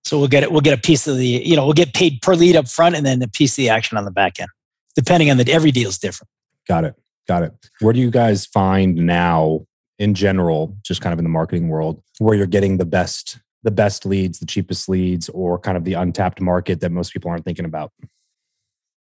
So 0.06 0.18
we'll 0.18 0.27
get 0.27 0.44
it, 0.44 0.51
we'll 0.51 0.62
get 0.62 0.77
a 0.77 0.82
piece 0.82 1.08
of 1.08 1.18
the, 1.18 1.27
you 1.27 1.56
know, 1.56 1.65
we'll 1.65 1.74
get 1.74 1.94
paid 1.94 2.22
per 2.22 2.34
lead 2.34 2.56
up 2.56 2.68
front 2.68 2.96
and 2.96 3.06
then 3.06 3.22
a 3.22 3.27
piece 3.27 3.53
of 3.53 3.58
the 3.58 3.70
action 3.70 3.98
on 3.98 4.06
the 4.06 4.12
back 4.12 4.39
end 4.39 4.50
depending 4.96 5.32
on 5.32 5.38
the 5.38 5.51
every 5.51 5.72
deal 5.72 5.89
is 5.89 5.98
different. 5.98 6.29
Got 6.68 6.84
it. 6.84 6.96
Got 7.27 7.44
it. 7.44 7.53
Where 7.79 7.94
do 7.94 8.00
you 8.00 8.12
guys 8.12 8.46
find 8.46 8.96
now 8.96 9.65
in 9.98 10.13
general, 10.13 10.75
just 10.84 11.01
kind 11.01 11.13
of 11.13 11.20
in 11.20 11.24
the 11.24 11.29
marketing 11.29 11.70
world, 11.70 12.01
where 12.20 12.36
you're 12.36 12.48
getting 12.48 12.77
the 12.77 12.86
best 12.86 13.39
the 13.63 13.72
best 13.72 14.06
leads, 14.06 14.39
the 14.39 14.46
cheapest 14.46 14.88
leads, 14.88 15.27
or 15.29 15.60
kind 15.60 15.75
of 15.75 15.84
the 15.84 15.94
untapped 15.94 16.39
market 16.39 16.79
that 16.79 16.91
most 16.91 17.12
people 17.12 17.29
aren't 17.29 17.44
thinking 17.44 17.65
about? 17.65 17.91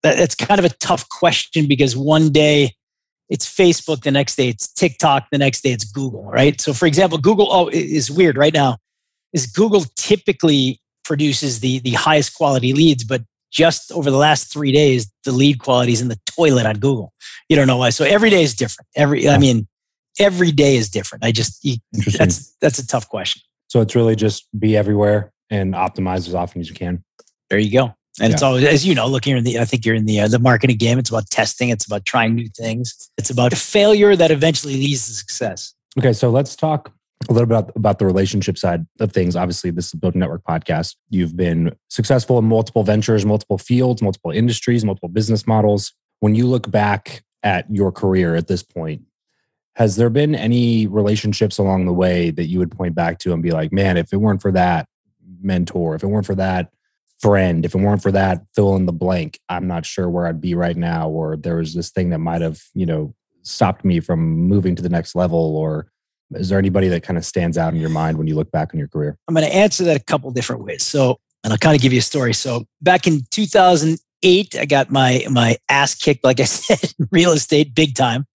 That's 0.02 0.34
kind 0.34 0.60
of 0.60 0.66
a 0.66 0.70
tough 0.70 1.10
question 1.10 1.68
because 1.68 1.98
one 1.98 2.30
day 2.30 2.72
it's 3.28 3.46
Facebook, 3.46 4.04
the 4.04 4.12
next 4.12 4.38
day 4.38 4.48
it's 4.48 4.72
TikTok, 4.72 5.28
the 5.32 5.38
next 5.38 5.62
day 5.62 5.72
it's 5.72 5.84
Google, 5.84 6.24
right? 6.24 6.60
So, 6.62 6.74
for 6.74 6.86
example, 6.86 7.18
Google 7.18 7.52
oh, 7.52 7.68
is 7.68 8.10
weird 8.10 8.38
right 8.38 8.54
now. 8.54 8.78
Is 9.34 9.48
Google 9.48 9.84
typically 9.98 10.80
produces 11.06 11.62
the 11.62 11.80
the 11.80 11.92
highest 11.92 12.36
quality 12.36 12.74
leads, 12.74 13.04
but 13.04 13.22
just 13.52 13.90
over 13.94 14.12
the 14.12 14.18
last 14.18 14.52
three 14.52 14.74
days, 14.74 15.10
the 15.24 15.32
lead 15.32 15.60
quality 15.60 15.94
is 15.94 16.02
in 16.02 16.10
the 16.10 16.20
toilet 16.26 16.66
on 16.66 16.78
Google. 16.78 17.14
You 17.48 17.56
don't 17.56 17.68
know 17.68 17.78
why. 17.78 17.90
So 17.92 18.04
every 18.04 18.30
day 18.30 18.44
is 18.44 18.54
different. 18.54 18.86
Every, 18.98 19.30
I 19.30 19.38
mean, 19.38 19.66
every 20.20 20.52
day 20.52 20.76
is 20.76 20.90
different. 20.90 21.24
I 21.24 21.32
just, 21.32 21.66
that's, 22.18 22.54
that's 22.60 22.80
a 22.80 22.86
tough 22.86 23.08
question. 23.08 23.42
So 23.70 23.80
it's 23.80 23.96
really 23.96 24.18
just 24.18 24.48
be 24.60 24.76
everywhere 24.76 25.32
and 25.50 25.74
optimize 25.74 26.28
as 26.28 26.36
often 26.36 26.60
as 26.60 26.68
you 26.68 26.76
can. 26.76 27.02
There 27.50 27.58
you 27.60 27.72
go. 27.72 27.96
And 28.20 28.30
yeah. 28.30 28.34
it's 28.34 28.44
always, 28.44 28.66
as 28.66 28.86
you 28.86 28.94
know, 28.94 29.08
look, 29.08 29.26
you're 29.26 29.38
in 29.38 29.46
the, 29.46 29.60
I 29.60 29.66
think 29.66 29.86
you're 29.86 29.96
in 29.96 30.06
the, 30.06 30.20
uh, 30.20 30.28
the 30.28 30.40
marketing 30.40 30.78
game. 30.78 31.00
It's 31.00 31.10
about 31.10 31.30
testing. 31.30 31.70
It's 31.70 31.86
about 31.86 32.04
trying 32.04 32.36
new 32.36 32.50
things. 32.50 33.10
It's 33.18 33.30
about 33.30 33.54
failure 33.54 34.18
that 34.18 34.32
eventually 34.32 34.76
leads 34.76 35.08
to 35.08 35.14
success. 35.14 35.74
Okay. 35.98 36.12
So 36.12 36.30
let's 36.30 36.58
talk 36.58 36.92
a 37.30 37.34
little 37.34 37.48
bit 37.48 37.58
about, 37.58 37.76
about 37.76 38.00
the 38.00 38.06
relationship 38.06 38.58
side 38.58 38.86
of 39.00 39.12
things. 39.12 39.36
Obviously, 39.36 39.72
this 39.72 39.88
is 39.88 39.94
a 39.94 39.98
Build 39.98 40.16
Network 40.16 40.44
podcast. 40.44 40.96
You've 41.10 41.36
been 41.36 41.76
successful 41.90 42.38
in 42.38 42.46
multiple 42.46 42.84
ventures, 42.84 43.26
multiple 43.26 43.58
fields, 43.58 44.02
multiple 44.02 44.32
industries, 44.32 44.86
multiple 44.86 45.10
business 45.10 45.46
models. 45.48 45.94
When 46.20 46.36
you 46.36 46.48
look 46.48 46.70
back 46.70 47.24
at 47.44 47.66
your 47.70 47.92
career 47.92 48.36
at 48.36 48.48
this 48.48 48.64
point, 48.64 49.04
has 49.76 49.98
there 49.98 50.10
been 50.10 50.36
any 50.36 50.88
relationships 50.88 51.58
along 51.58 51.86
the 51.86 51.94
way 51.94 52.32
that 52.32 52.46
you 52.46 52.60
would 52.60 52.72
point 52.72 52.96
back 52.96 53.20
to 53.20 53.34
and 53.34 53.44
be 53.44 53.52
like, 53.52 53.74
man, 53.74 53.98
if 53.98 54.14
it 54.14 54.18
weren't 54.18 54.42
for 54.42 54.52
that 54.54 54.88
mentor, 55.42 55.96
if 55.96 56.04
it 56.04 56.08
weren't 56.08 56.26
for 56.26 56.36
that 56.36 56.72
friend, 57.20 57.66
if 57.66 57.76
it 57.76 57.80
weren't 57.80 58.02
for 58.02 58.12
that 58.12 58.46
fill 58.56 58.76
in 58.76 58.86
the 58.86 58.94
blank, 58.94 59.40
I'm 59.50 59.68
not 59.68 59.86
sure 59.86 60.10
where 60.10 60.28
I'd 60.28 60.42
be 60.42 60.56
right 60.56 60.78
now. 60.78 61.10
Or 61.10 61.36
there 61.36 61.58
was 61.58 61.74
this 61.74 61.92
thing 61.92 62.10
that 62.12 62.20
might 62.20 62.42
have, 62.42 62.62
you 62.74 62.86
know, 62.86 63.14
stopped 63.44 63.86
me 63.86 64.00
from 64.00 64.20
moving 64.20 64.76
to 64.76 64.82
the 64.82 64.90
next 64.90 65.16
level 65.16 65.56
or 65.56 65.88
is 66.36 66.50
there 66.50 66.60
anybody 66.60 66.88
that 66.90 67.04
kind 67.04 67.18
of 67.18 67.26
stands 67.26 67.58
out 67.58 67.74
in 67.74 67.80
your 67.80 67.90
mind 67.90 68.18
when 68.18 68.28
you 68.28 68.36
look 68.36 68.52
back 68.52 68.74
on 68.74 68.80
your 68.80 68.88
career? 68.88 69.18
I'm 69.28 69.34
going 69.34 69.48
to 69.48 69.54
answer 69.54 69.84
that 69.86 70.00
a 70.00 70.04
couple 70.04 70.30
different 70.32 70.64
ways. 70.64 70.84
So, 70.84 71.18
and 71.44 71.54
I'll 71.54 71.60
kind 71.60 71.76
of 71.76 71.82
give 71.82 71.94
you 71.94 72.00
a 72.00 72.04
story. 72.04 72.34
So, 72.34 72.66
back 72.82 73.08
in 73.08 73.22
2008, 73.32 74.56
I 74.60 74.66
got 74.66 74.92
my 74.92 75.26
my 75.30 75.58
ass 75.70 75.96
kicked, 75.96 76.24
like 76.24 76.40
I 76.40 76.44
said, 76.46 76.94
real 77.12 77.32
estate, 77.32 77.76
big 77.76 77.96
time, 77.96 78.26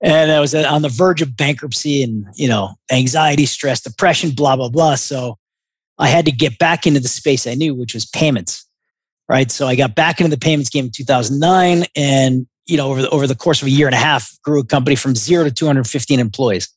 and 0.00 0.30
I 0.30 0.40
was 0.40 0.54
uh, 0.54 0.66
on 0.68 0.82
the 0.82 0.88
verge 0.88 1.22
of 1.22 1.36
bankruptcy 1.36 2.02
and 2.02 2.26
you 2.34 2.48
know 2.48 2.74
anxiety, 2.90 3.46
stress, 3.46 3.80
depression, 3.80 4.30
blah 4.30 4.56
blah 4.56 4.68
blah. 4.68 4.96
So, 4.96 5.38
I 5.98 6.08
had 6.08 6.24
to 6.26 6.32
get 6.32 6.58
back 6.58 6.86
into 6.86 7.00
the 7.00 7.08
space 7.08 7.46
I 7.46 7.54
knew, 7.54 7.74
which 7.74 7.94
was 7.94 8.06
payments. 8.06 8.66
Right. 9.28 9.50
So 9.50 9.66
I 9.66 9.76
got 9.76 9.94
back 9.94 10.20
into 10.20 10.28
the 10.28 10.38
payments 10.38 10.68
game 10.68 10.86
in 10.86 10.90
2009, 10.90 11.86
and 11.96 12.46
you 12.66 12.76
know 12.76 12.90
over 12.90 13.02
the, 13.02 13.10
over 13.10 13.26
the 13.26 13.34
course 13.34 13.62
of 13.62 13.68
a 13.68 13.70
year 13.70 13.86
and 13.86 13.94
a 13.94 13.98
half, 13.98 14.30
grew 14.42 14.60
a 14.60 14.64
company 14.64 14.94
from 14.94 15.14
zero 15.14 15.44
to 15.44 15.50
215 15.50 16.20
employees 16.20 16.68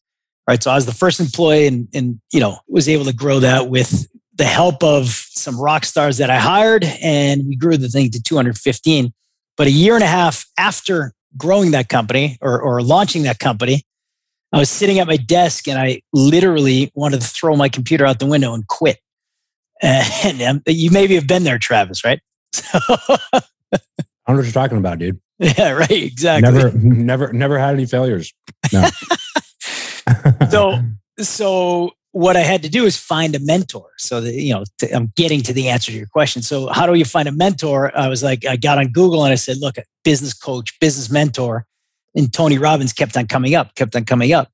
right? 0.47 0.61
So 0.61 0.71
I 0.71 0.75
was 0.75 0.85
the 0.85 0.93
first 0.93 1.19
employee 1.19 1.67
and, 1.67 1.87
and, 1.93 2.19
you 2.31 2.39
know, 2.39 2.57
was 2.67 2.87
able 2.87 3.05
to 3.05 3.13
grow 3.13 3.39
that 3.39 3.69
with 3.69 4.07
the 4.35 4.45
help 4.45 4.83
of 4.83 5.07
some 5.07 5.59
rock 5.59 5.85
stars 5.85 6.17
that 6.17 6.29
I 6.29 6.37
hired 6.37 6.83
and 7.01 7.47
we 7.47 7.55
grew 7.55 7.77
the 7.77 7.87
thing 7.87 8.11
to 8.11 8.21
215. 8.21 9.13
But 9.57 9.67
a 9.67 9.71
year 9.71 9.95
and 9.95 10.03
a 10.03 10.07
half 10.07 10.45
after 10.57 11.13
growing 11.37 11.71
that 11.71 11.89
company 11.89 12.37
or, 12.41 12.59
or 12.61 12.81
launching 12.81 13.23
that 13.23 13.39
company, 13.39 13.83
I 14.51 14.59
was 14.59 14.69
sitting 14.69 14.99
at 14.99 15.07
my 15.07 15.17
desk 15.17 15.67
and 15.67 15.79
I 15.79 16.01
literally 16.13 16.91
wanted 16.95 17.21
to 17.21 17.27
throw 17.27 17.55
my 17.55 17.69
computer 17.69 18.05
out 18.05 18.19
the 18.19 18.25
window 18.25 18.53
and 18.53 18.67
quit. 18.67 18.99
And, 19.81 20.41
and 20.41 20.57
um, 20.57 20.63
you 20.67 20.91
maybe 20.91 21.15
have 21.15 21.27
been 21.27 21.43
there, 21.43 21.57
Travis, 21.57 22.03
right? 22.03 22.19
I 22.73 23.41
don't 24.27 24.37
know 24.37 24.41
what 24.41 24.43
you're 24.45 24.51
talking 24.51 24.77
about, 24.77 24.99
dude. 24.99 25.19
Yeah, 25.37 25.71
right. 25.71 25.91
Exactly. 25.91 26.49
Never, 26.49 26.71
never, 26.77 27.33
never 27.33 27.59
had 27.59 27.73
any 27.73 27.85
failures. 27.85 28.33
No. 28.71 28.89
so 30.49 30.79
so 31.19 31.91
what 32.11 32.37
I 32.37 32.41
had 32.41 32.63
to 32.63 32.69
do 32.69 32.85
is 32.85 32.95
find 32.95 33.35
a 33.35 33.39
mentor. 33.39 33.89
So 33.97 34.21
that 34.21 34.33
you 34.33 34.53
know, 34.53 34.63
to, 34.77 34.91
I'm 34.95 35.11
getting 35.17 35.41
to 35.41 35.53
the 35.53 35.67
answer 35.67 35.91
to 35.91 35.97
your 35.97 36.07
question. 36.07 36.41
So 36.41 36.67
how 36.67 36.85
do 36.85 36.93
you 36.93 37.03
find 37.03 37.27
a 37.27 37.31
mentor? 37.31 37.91
I 37.97 38.07
was 38.07 38.23
like, 38.23 38.45
I 38.45 38.55
got 38.55 38.77
on 38.77 38.87
Google 38.93 39.25
and 39.25 39.33
I 39.33 39.35
said, 39.35 39.57
look, 39.59 39.75
business 40.03 40.33
coach, 40.33 40.79
business 40.79 41.09
mentor, 41.09 41.65
and 42.15 42.31
Tony 42.31 42.57
Robbins 42.57 42.93
kept 42.93 43.17
on 43.17 43.27
coming 43.27 43.53
up, 43.53 43.75
kept 43.75 43.95
on 43.97 44.05
coming 44.05 44.31
up. 44.31 44.49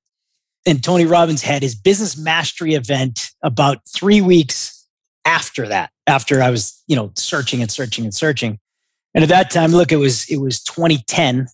And 0.66 0.84
Tony 0.84 1.06
Robbins 1.06 1.44
had 1.44 1.62
his 1.62 1.76
business 1.76 2.18
mastery 2.18 2.74
event 2.74 3.30
about 3.44 3.78
three 3.88 4.22
weeks 4.22 4.88
after 5.26 5.68
that. 5.68 5.92
After 6.08 6.42
I 6.42 6.50
was, 6.50 6.82
you 6.88 6.96
know, 6.96 7.12
searching 7.16 7.62
and 7.62 7.72
searching 7.72 8.06
and 8.06 8.14
searching. 8.14 8.60
And 9.14 9.24
at 9.24 9.30
that 9.30 9.52
time, 9.52 9.72
look, 9.72 9.92
it 9.92 9.98
was 9.98 10.26
it 10.30 10.38
was 10.38 10.64
2010 10.64 11.48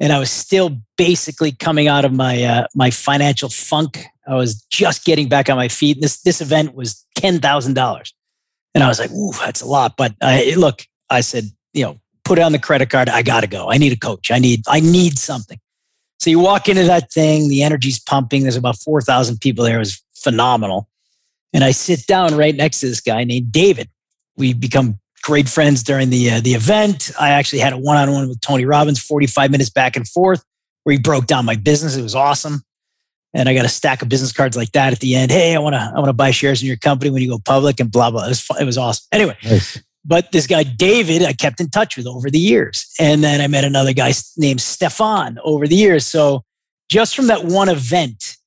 and 0.00 0.12
I 0.12 0.18
was 0.18 0.30
still 0.30 0.78
basically 0.96 1.52
coming 1.52 1.88
out 1.88 2.04
of 2.04 2.12
my 2.12 2.42
uh, 2.42 2.66
my 2.74 2.90
financial 2.90 3.48
funk. 3.48 4.04
I 4.26 4.34
was 4.34 4.62
just 4.70 5.04
getting 5.04 5.28
back 5.28 5.48
on 5.48 5.56
my 5.56 5.68
feet. 5.68 6.00
This 6.00 6.20
this 6.22 6.40
event 6.40 6.74
was 6.74 7.04
ten 7.14 7.40
thousand 7.40 7.74
dollars, 7.74 8.14
and 8.74 8.84
I 8.84 8.88
was 8.88 8.98
like, 8.98 9.10
"Ooh, 9.10 9.32
that's 9.32 9.60
a 9.60 9.66
lot." 9.66 9.96
But 9.96 10.14
I, 10.22 10.54
look, 10.56 10.86
I 11.10 11.20
said, 11.20 11.44
you 11.72 11.84
know, 11.84 11.98
put 12.24 12.38
it 12.38 12.42
on 12.42 12.52
the 12.52 12.58
credit 12.58 12.90
card. 12.90 13.08
I 13.08 13.22
got 13.22 13.40
to 13.40 13.46
go. 13.46 13.70
I 13.70 13.78
need 13.78 13.92
a 13.92 13.98
coach. 13.98 14.30
I 14.30 14.38
need 14.38 14.62
I 14.68 14.80
need 14.80 15.18
something. 15.18 15.58
So 16.20 16.30
you 16.30 16.40
walk 16.40 16.68
into 16.68 16.82
that 16.84 17.12
thing, 17.12 17.48
the 17.48 17.62
energy's 17.62 18.00
pumping. 18.00 18.42
There's 18.42 18.56
about 18.56 18.78
four 18.78 19.00
thousand 19.00 19.40
people 19.40 19.64
there. 19.64 19.76
It 19.76 19.80
was 19.80 20.02
phenomenal, 20.14 20.88
and 21.52 21.64
I 21.64 21.72
sit 21.72 22.06
down 22.06 22.36
right 22.36 22.54
next 22.54 22.80
to 22.80 22.86
this 22.88 23.00
guy 23.00 23.24
named 23.24 23.50
David. 23.50 23.88
We 24.36 24.52
become 24.52 25.00
great 25.28 25.46
friends 25.46 25.82
during 25.82 26.08
the 26.08 26.30
uh, 26.30 26.40
the 26.40 26.54
event. 26.54 27.10
I 27.20 27.28
actually 27.28 27.58
had 27.58 27.74
a 27.74 27.76
one 27.76 27.98
on 27.98 28.10
one 28.10 28.28
with 28.30 28.40
Tony 28.40 28.64
Robbins, 28.64 28.98
45 28.98 29.50
minutes 29.50 29.68
back 29.68 29.94
and 29.94 30.08
forth, 30.08 30.42
where 30.84 30.94
he 30.94 30.98
broke 30.98 31.26
down 31.26 31.44
my 31.44 31.54
business. 31.54 31.96
It 31.96 32.02
was 32.02 32.14
awesome. 32.14 32.62
And 33.34 33.46
I 33.46 33.52
got 33.52 33.66
a 33.66 33.68
stack 33.68 34.00
of 34.00 34.08
business 34.08 34.32
cards 34.32 34.56
like 34.56 34.72
that 34.72 34.94
at 34.94 35.00
the 35.00 35.14
end. 35.14 35.30
Hey, 35.30 35.54
I 35.54 35.58
want 35.58 35.74
to 35.74 35.80
I 35.80 35.98
want 35.98 36.06
to 36.06 36.14
buy 36.14 36.30
shares 36.30 36.62
in 36.62 36.66
your 36.66 36.78
company 36.78 37.10
when 37.10 37.20
you 37.20 37.28
go 37.28 37.38
public 37.38 37.78
and 37.78 37.92
blah 37.92 38.10
blah. 38.10 38.24
It 38.24 38.28
was 38.28 38.40
fun. 38.40 38.62
it 38.62 38.64
was 38.64 38.78
awesome. 38.78 39.06
Anyway, 39.12 39.36
nice. 39.44 39.78
but 40.02 40.32
this 40.32 40.46
guy 40.46 40.62
David, 40.62 41.22
I 41.22 41.34
kept 41.34 41.60
in 41.60 41.68
touch 41.68 41.98
with 41.98 42.06
over 42.06 42.30
the 42.30 42.38
years, 42.38 42.90
and 42.98 43.22
then 43.22 43.42
I 43.42 43.48
met 43.48 43.64
another 43.64 43.92
guy 43.92 44.14
named 44.38 44.62
Stefan 44.62 45.38
over 45.44 45.68
the 45.68 45.76
years. 45.76 46.06
So 46.06 46.42
just 46.88 47.14
from 47.14 47.26
that 47.26 47.44
one 47.44 47.68
event, 47.68 48.38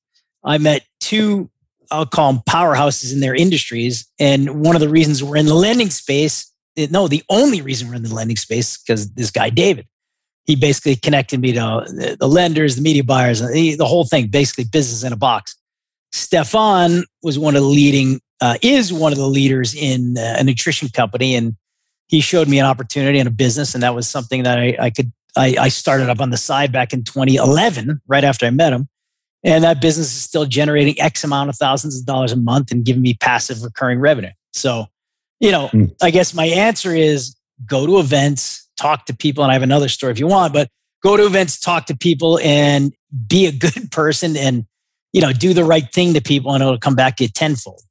I 0.42 0.58
met 0.58 0.84
two 0.98 1.48
I'll 1.92 2.06
call 2.06 2.32
them 2.32 2.42
powerhouses 2.48 3.12
in 3.12 3.20
their 3.20 3.34
industries. 3.34 4.10
And 4.18 4.64
one 4.64 4.74
of 4.74 4.80
the 4.80 4.88
reasons 4.88 5.22
we're 5.22 5.36
in 5.36 5.46
the 5.46 5.54
lending 5.54 5.90
space 5.90 6.51
no, 6.76 7.08
the 7.08 7.22
only 7.28 7.60
reason 7.60 7.88
we're 7.88 7.94
in 7.94 8.02
the 8.02 8.14
lending 8.14 8.36
space 8.36 8.78
because 8.78 9.12
this 9.12 9.30
guy 9.30 9.50
David, 9.50 9.86
he 10.44 10.56
basically 10.56 10.96
connected 10.96 11.40
me 11.40 11.52
to 11.52 12.16
the 12.18 12.28
lenders, 12.28 12.76
the 12.76 12.82
media 12.82 13.04
buyers, 13.04 13.40
the 13.40 13.76
whole 13.80 14.04
thing, 14.04 14.28
basically 14.28 14.64
business 14.64 15.04
in 15.04 15.12
a 15.12 15.16
box. 15.16 15.56
Stefan 16.12 17.04
was 17.22 17.38
one 17.38 17.56
of 17.56 17.62
the 17.62 17.68
leading, 17.68 18.20
uh, 18.40 18.58
is 18.60 18.92
one 18.92 19.12
of 19.12 19.18
the 19.18 19.26
leaders 19.26 19.74
in 19.74 20.16
uh, 20.18 20.36
a 20.38 20.44
nutrition 20.44 20.88
company, 20.88 21.34
and 21.34 21.56
he 22.08 22.20
showed 22.20 22.48
me 22.48 22.58
an 22.58 22.66
opportunity 22.66 23.18
and 23.18 23.28
a 23.28 23.32
business, 23.32 23.74
and 23.74 23.82
that 23.82 23.94
was 23.94 24.08
something 24.08 24.42
that 24.42 24.58
I, 24.58 24.76
I 24.78 24.90
could. 24.90 25.12
I, 25.34 25.56
I 25.58 25.68
started 25.68 26.10
up 26.10 26.20
on 26.20 26.28
the 26.28 26.36
side 26.36 26.72
back 26.72 26.92
in 26.92 27.04
2011, 27.04 28.02
right 28.06 28.22
after 28.22 28.44
I 28.44 28.50
met 28.50 28.74
him, 28.74 28.86
and 29.42 29.64
that 29.64 29.80
business 29.80 30.08
is 30.08 30.22
still 30.22 30.44
generating 30.44 31.00
X 31.00 31.24
amount 31.24 31.48
of 31.48 31.56
thousands 31.56 31.98
of 31.98 32.04
dollars 32.04 32.32
a 32.32 32.36
month 32.36 32.70
and 32.70 32.84
giving 32.84 33.00
me 33.00 33.14
passive 33.14 33.62
recurring 33.62 33.98
revenue. 33.98 34.30
So 34.52 34.88
you 35.42 35.50
know, 35.50 35.68
mm. 35.68 35.94
I 36.00 36.10
guess 36.10 36.32
my 36.32 36.46
answer 36.46 36.94
is 36.94 37.36
go 37.66 37.84
to 37.84 37.98
events, 37.98 38.68
talk 38.76 39.04
to 39.06 39.14
people. 39.14 39.42
And 39.42 39.50
I 39.50 39.54
have 39.54 39.62
another 39.62 39.88
story 39.88 40.12
if 40.12 40.18
you 40.18 40.28
want, 40.28 40.54
but 40.54 40.68
go 41.02 41.16
to 41.16 41.26
events, 41.26 41.58
talk 41.58 41.86
to 41.86 41.96
people, 41.96 42.38
and 42.38 42.94
be 43.26 43.46
a 43.46 43.52
good 43.52 43.90
person 43.90 44.36
and, 44.36 44.64
you 45.12 45.20
know, 45.20 45.32
do 45.32 45.52
the 45.52 45.64
right 45.64 45.92
thing 45.92 46.14
to 46.14 46.22
people 46.22 46.54
and 46.54 46.62
it'll 46.62 46.78
come 46.78 46.94
back 46.94 47.16
to 47.16 47.24
you 47.24 47.28
tenfold. 47.28 47.82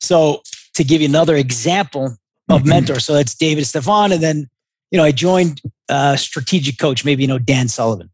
So, 0.00 0.42
to 0.74 0.84
give 0.84 1.00
you 1.00 1.08
another 1.08 1.34
example 1.34 2.16
of 2.48 2.60
mm-hmm. 2.60 2.68
mentor, 2.68 3.00
so 3.00 3.14
that's 3.14 3.34
David 3.34 3.64
Stefan. 3.64 4.12
And 4.12 4.22
then, 4.22 4.48
you 4.90 4.98
know, 4.98 5.04
I 5.04 5.10
joined 5.10 5.60
a 5.88 6.16
strategic 6.16 6.78
coach, 6.78 7.04
maybe 7.04 7.22
you 7.22 7.28
know 7.28 7.38
Dan 7.38 7.66
Sullivan. 7.68 8.10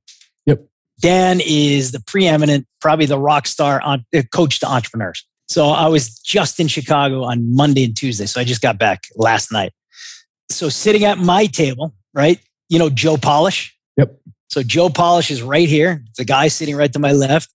Yep. 0.46 0.66
Dan 1.00 1.40
is 1.44 1.92
the 1.92 2.00
preeminent, 2.00 2.66
probably 2.80 3.04
the 3.04 3.18
rock 3.18 3.46
star 3.46 3.82
on, 3.82 4.06
uh, 4.16 4.22
coach 4.32 4.60
to 4.60 4.66
entrepreneurs. 4.66 5.26
So 5.48 5.68
I 5.68 5.88
was 5.88 6.18
just 6.18 6.58
in 6.58 6.68
Chicago 6.68 7.24
on 7.24 7.54
Monday 7.54 7.84
and 7.84 7.96
Tuesday. 7.96 8.26
So 8.26 8.40
I 8.40 8.44
just 8.44 8.62
got 8.62 8.78
back 8.78 9.04
last 9.16 9.52
night. 9.52 9.72
So 10.50 10.68
sitting 10.68 11.04
at 11.04 11.18
my 11.18 11.46
table, 11.46 11.94
right? 12.12 12.38
You 12.68 12.78
know, 12.78 12.90
Joe 12.90 13.16
Polish. 13.16 13.76
Yep. 13.96 14.18
So 14.48 14.62
Joe 14.62 14.88
Polish 14.88 15.30
is 15.30 15.42
right 15.42 15.68
here. 15.68 16.04
The 16.16 16.24
guy 16.24 16.48
sitting 16.48 16.76
right 16.76 16.92
to 16.92 16.98
my 16.98 17.12
left. 17.12 17.50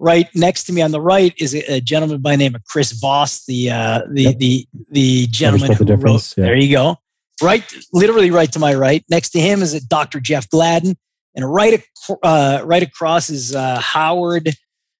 Right 0.00 0.28
next 0.34 0.64
to 0.64 0.72
me 0.72 0.82
on 0.82 0.90
the 0.90 1.00
right 1.00 1.32
is 1.38 1.54
a, 1.54 1.80
gentleman 1.80 2.20
by 2.20 2.32
the 2.32 2.38
name 2.38 2.54
of 2.56 2.64
Chris 2.64 2.92
Voss, 2.92 3.44
the 3.46 3.70
uh, 3.70 4.02
the, 4.10 4.22
yep. 4.22 4.38
the 4.38 4.66
the 4.90 5.26
gentleman 5.28 5.72
who 5.72 5.84
the 5.84 5.96
wrote. 5.96 6.34
Yeah. 6.36 6.44
There 6.44 6.56
you 6.56 6.74
go. 6.76 6.98
Right, 7.40 7.64
literally 7.92 8.30
right 8.30 8.50
to 8.52 8.58
my 8.58 8.74
right. 8.74 9.04
Next 9.08 9.30
to 9.30 9.40
him 9.40 9.62
is 9.62 9.72
a 9.72 9.84
Dr. 9.84 10.18
Jeff 10.18 10.50
Gladden, 10.50 10.96
and 11.34 11.52
right 11.52 11.82
uh, 12.22 12.62
right 12.64 12.82
across 12.82 13.30
is 13.30 13.54
uh, 13.54 13.78
Howard 13.78 14.54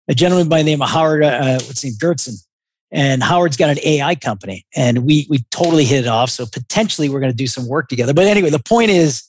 a 0.08 0.14
gentleman 0.14 0.48
by 0.48 0.58
the 0.58 0.64
name 0.64 0.82
of 0.82 0.90
Howard, 0.90 1.22
uh, 1.22 1.58
what's 1.64 1.82
his 1.82 1.84
name, 1.84 1.94
Gertzen. 1.98 2.44
And 2.90 3.22
Howard's 3.22 3.56
got 3.56 3.70
an 3.70 3.78
AI 3.82 4.14
company, 4.14 4.64
and 4.76 5.04
we 5.04 5.26
we 5.28 5.38
totally 5.50 5.84
hit 5.84 6.04
it 6.04 6.08
off. 6.08 6.30
So 6.30 6.46
potentially 6.46 7.08
we're 7.08 7.18
going 7.18 7.32
to 7.32 7.36
do 7.36 7.48
some 7.48 7.66
work 7.66 7.88
together. 7.88 8.14
But 8.14 8.26
anyway, 8.26 8.50
the 8.50 8.60
point 8.60 8.90
is, 8.90 9.24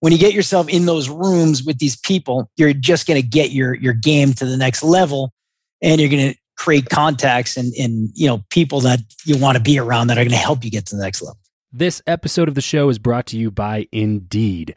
when 0.00 0.12
you 0.12 0.18
get 0.18 0.34
yourself 0.34 0.68
in 0.68 0.86
those 0.86 1.08
rooms 1.08 1.64
with 1.64 1.78
these 1.78 1.96
people, 1.96 2.48
you're 2.56 2.72
just 2.72 3.08
going 3.08 3.20
to 3.20 3.26
get 3.26 3.50
your 3.50 3.74
your 3.74 3.94
game 3.94 4.34
to 4.34 4.44
the 4.44 4.56
next 4.56 4.84
level, 4.84 5.32
and 5.82 6.00
you're 6.00 6.10
going 6.10 6.32
to 6.32 6.38
create 6.56 6.90
contacts 6.90 7.56
and 7.56 7.74
and 7.74 8.10
you 8.14 8.28
know 8.28 8.44
people 8.50 8.80
that 8.80 9.00
you 9.24 9.36
want 9.36 9.56
to 9.56 9.62
be 9.62 9.78
around 9.80 10.08
that 10.08 10.18
are 10.18 10.22
going 10.22 10.30
to 10.30 10.36
help 10.36 10.64
you 10.64 10.70
get 10.70 10.86
to 10.86 10.94
the 10.94 11.02
next 11.02 11.20
level. 11.20 11.38
This 11.72 12.00
episode 12.06 12.48
of 12.48 12.54
the 12.54 12.60
show 12.60 12.88
is 12.88 12.98
brought 12.98 13.26
to 13.26 13.36
you 13.36 13.50
by 13.50 13.88
Indeed. 13.90 14.76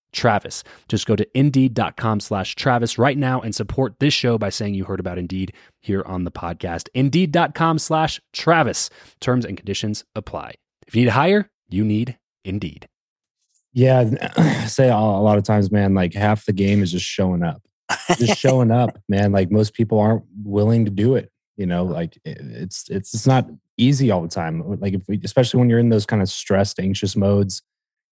Travis. 0.11 0.63
Just 0.87 1.05
go 1.05 1.15
to 1.15 1.27
indeed.com 1.37 2.19
slash 2.19 2.55
Travis 2.55 2.97
right 2.97 3.17
now 3.17 3.41
and 3.41 3.53
support 3.55 3.99
this 3.99 4.13
show 4.13 4.37
by 4.37 4.49
saying 4.49 4.73
you 4.73 4.85
heard 4.85 4.99
about 4.99 5.17
Indeed 5.17 5.53
here 5.79 6.03
on 6.05 6.23
the 6.23 6.31
podcast. 6.31 6.89
Indeed.com 6.93 7.79
slash 7.79 8.19
Travis. 8.33 8.89
Terms 9.19 9.45
and 9.45 9.57
conditions 9.57 10.03
apply. 10.15 10.55
If 10.87 10.95
you 10.95 11.01
need 11.01 11.05
to 11.05 11.11
hire, 11.11 11.49
you 11.69 11.83
need 11.83 12.17
Indeed. 12.43 12.87
Yeah, 13.73 14.09
say 14.67 14.89
a 14.89 14.97
lot 14.97 15.37
of 15.37 15.43
times, 15.43 15.71
man, 15.71 15.93
like 15.93 16.13
half 16.13 16.45
the 16.45 16.53
game 16.53 16.83
is 16.83 16.91
just 16.91 17.05
showing 17.05 17.43
up. 17.43 17.61
Just 18.17 18.37
showing 18.39 18.71
up, 18.71 18.99
man. 19.07 19.31
Like 19.31 19.51
most 19.51 19.73
people 19.73 19.99
aren't 19.99 20.23
willing 20.43 20.85
to 20.85 20.91
do 20.91 21.15
it. 21.15 21.31
You 21.57 21.65
know, 21.65 21.83
like 21.83 22.17
it's 22.25 22.89
it's 22.89 23.13
it's 23.13 23.27
not 23.27 23.47
easy 23.77 24.11
all 24.11 24.21
the 24.21 24.27
time. 24.27 24.79
Like 24.79 24.93
if 24.93 25.03
we, 25.07 25.19
especially 25.23 25.59
when 25.59 25.69
you're 25.69 25.79
in 25.79 25.89
those 25.89 26.05
kind 26.05 26.21
of 26.21 26.29
stressed, 26.29 26.79
anxious 26.79 27.15
modes, 27.15 27.61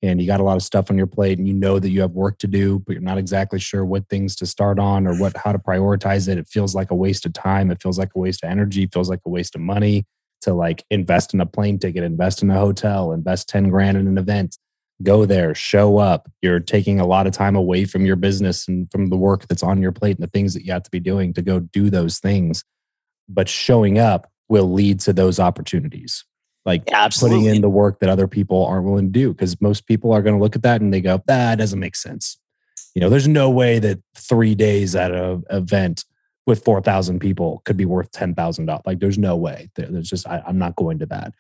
and 0.02 0.22
you 0.22 0.28
got 0.28 0.40
a 0.40 0.44
lot 0.44 0.56
of 0.56 0.64
stuff 0.64 0.90
on 0.90 0.98
your 0.98 1.08
plate, 1.08 1.38
and 1.38 1.48
you 1.48 1.54
know 1.54 1.80
that 1.80 1.90
you 1.90 2.02
have 2.02 2.12
work 2.12 2.38
to 2.40 2.48
do, 2.48 2.80
but 2.80 2.94
you're 2.94 3.02
not 3.02 3.18
exactly 3.18 3.60
sure 3.60 3.84
what 3.86 4.08
things 4.10 4.36
to 4.38 4.46
start 4.46 4.80
on 4.80 5.06
or 5.08 5.16
what 5.16 5.36
how 5.38 5.52
to 5.52 5.60
prioritize 5.60 6.28
it. 6.28 6.38
It 6.38 6.48
feels 6.48 6.74
like 6.76 6.92
a 6.92 6.96
waste 6.96 7.26
of 7.26 7.34
time. 7.34 7.72
It 7.72 7.82
feels 7.82 8.00
like 8.00 8.12
a 8.16 8.20
waste 8.20 8.44
of 8.44 8.50
energy. 8.50 8.84
It 8.84 8.94
feels 8.94 9.10
like 9.10 9.22
a 9.26 9.30
waste 9.30 9.56
of 9.56 9.62
money 9.62 10.06
to 10.42 10.54
like 10.54 10.86
invest 10.90 11.34
in 11.34 11.42
a 11.42 11.46
plane 11.46 11.80
ticket, 11.80 12.04
invest 12.04 12.42
in 12.42 12.50
a 12.50 12.58
hotel, 12.58 13.12
invest 13.12 13.50
10 13.50 13.70
grand 13.70 13.98
in 13.98 14.08
an 14.08 14.18
event, 14.18 14.58
go 15.04 15.26
there, 15.26 15.54
show 15.54 15.98
up. 15.98 16.30
You're 16.42 16.60
taking 16.60 17.00
a 17.00 17.08
lot 17.08 17.28
of 17.28 17.34
time 17.34 17.56
away 17.56 17.86
from 17.86 18.06
your 18.06 18.16
business 18.16 18.68
and 18.68 18.90
from 18.92 19.08
the 19.08 19.18
work 19.18 19.48
that's 19.48 19.64
on 19.64 19.82
your 19.82 19.92
plate 19.92 20.18
and 20.18 20.24
the 20.24 20.32
things 20.32 20.54
that 20.54 20.66
you 20.66 20.72
have 20.72 20.84
to 20.84 20.92
be 20.92 21.00
doing 21.00 21.34
to 21.34 21.42
go 21.42 21.60
do 21.60 21.90
those 21.90 22.20
things. 22.20 22.64
But 23.28 23.50
showing 23.50 24.00
up 24.00 24.32
will 24.48 24.72
lead 24.72 25.00
to 25.02 25.14
those 25.14 25.40
opportunities. 25.40 26.26
Like 26.66 26.84
yeah, 26.88 27.08
putting 27.08 27.46
in 27.46 27.62
the 27.62 27.70
work 27.70 28.00
that 28.00 28.10
other 28.10 28.28
people 28.28 28.66
aren't 28.66 28.86
willing 28.86 29.08
to 29.08 29.12
do. 29.12 29.34
Because 29.34 29.60
most 29.62 29.88
people 29.88 30.12
are 30.12 30.22
going 30.22 30.36
to 30.36 30.42
look 30.42 30.56
at 30.56 30.64
that 30.64 30.82
and 30.82 30.94
they 30.94 31.02
go, 31.02 31.22
that 31.28 31.58
doesn't 31.58 31.80
make 31.80 31.96
sense. 31.96 32.38
You 32.96 33.02
know, 33.02 33.10
there's 33.10 33.28
no 33.28 33.50
way 33.50 33.80
that 33.80 34.00
three 34.16 34.56
days 34.56 34.96
at 34.96 35.12
an 35.12 35.44
event 35.50 36.06
with 36.46 36.64
4,000 36.64 37.20
people 37.20 37.62
could 37.64 37.78
be 37.78 37.86
worth 37.86 38.12
$10,000. 38.12 38.82
Like 38.86 39.00
there's 39.00 39.18
no 39.18 39.36
way. 39.36 39.70
There's 39.76 40.10
just, 40.10 40.28
I, 40.28 40.44
I'm 40.46 40.58
not 40.58 40.76
going 40.76 41.00
to 41.00 41.06
that, 41.08 41.34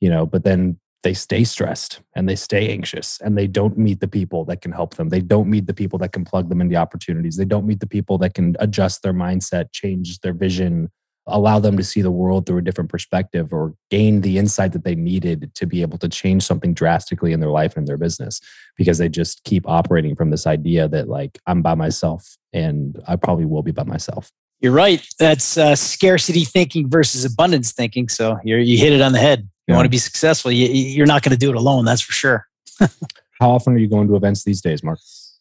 you 0.00 0.10
know, 0.10 0.26
but 0.26 0.44
then 0.44 0.78
they 1.02 1.14
stay 1.14 1.42
stressed 1.42 2.00
and 2.14 2.28
they 2.28 2.36
stay 2.36 2.70
anxious 2.70 3.20
and 3.20 3.36
they 3.36 3.46
don't 3.46 3.76
meet 3.76 4.00
the 4.00 4.08
people 4.08 4.44
that 4.44 4.60
can 4.60 4.70
help 4.70 4.94
them. 4.94 5.08
They 5.08 5.20
don't 5.20 5.48
meet 5.48 5.66
the 5.66 5.74
people 5.74 5.98
that 5.98 6.12
can 6.12 6.24
plug 6.24 6.48
them 6.48 6.60
into 6.60 6.76
opportunities. 6.76 7.36
They 7.36 7.44
don't 7.44 7.66
meet 7.66 7.80
the 7.80 7.88
people 7.88 8.18
that 8.18 8.34
can 8.34 8.54
adjust 8.60 9.02
their 9.02 9.14
mindset, 9.14 9.72
change 9.72 10.20
their 10.20 10.32
vision, 10.32 10.90
allow 11.26 11.58
them 11.58 11.76
to 11.76 11.84
see 11.84 12.02
the 12.02 12.10
world 12.10 12.46
through 12.46 12.58
a 12.58 12.62
different 12.62 12.90
perspective 12.90 13.52
or 13.52 13.74
gain 13.90 14.22
the 14.22 14.38
insight 14.38 14.72
that 14.72 14.84
they 14.84 14.94
needed 14.94 15.54
to 15.54 15.66
be 15.66 15.82
able 15.82 15.98
to 15.98 16.08
change 16.08 16.42
something 16.42 16.74
drastically 16.74 17.32
in 17.32 17.40
their 17.40 17.50
life 17.50 17.76
and 17.76 17.86
their 17.86 17.96
business 17.96 18.40
because 18.76 18.98
they 18.98 19.08
just 19.08 19.44
keep 19.44 19.68
operating 19.68 20.16
from 20.16 20.30
this 20.30 20.46
idea 20.46 20.88
that 20.88 21.08
like 21.08 21.38
I'm 21.46 21.62
by 21.62 21.74
myself 21.74 22.36
and 22.52 23.00
I 23.06 23.16
probably 23.16 23.44
will 23.44 23.62
be 23.62 23.72
by 23.72 23.84
myself. 23.84 24.32
You're 24.60 24.72
right. 24.72 25.06
That's 25.18 25.58
uh, 25.58 25.74
scarcity 25.74 26.44
thinking 26.44 26.88
versus 26.88 27.24
abundance 27.24 27.72
thinking. 27.72 28.08
So 28.08 28.38
you 28.44 28.56
you 28.56 28.78
hit 28.78 28.92
it 28.92 29.00
on 29.00 29.12
the 29.12 29.18
head. 29.18 29.40
You 29.40 29.72
yeah. 29.72 29.76
want 29.76 29.86
to 29.86 29.90
be 29.90 29.98
successful. 29.98 30.52
You, 30.52 30.66
you're 30.66 31.06
not 31.06 31.22
going 31.22 31.32
to 31.32 31.38
do 31.38 31.50
it 31.50 31.56
alone. 31.56 31.84
That's 31.84 32.00
for 32.00 32.12
sure. 32.12 32.46
How 33.40 33.50
often 33.50 33.74
are 33.74 33.78
you 33.78 33.88
going 33.88 34.06
to 34.08 34.16
events 34.16 34.44
these 34.44 34.60
days, 34.60 34.84
Mark? 34.84 35.00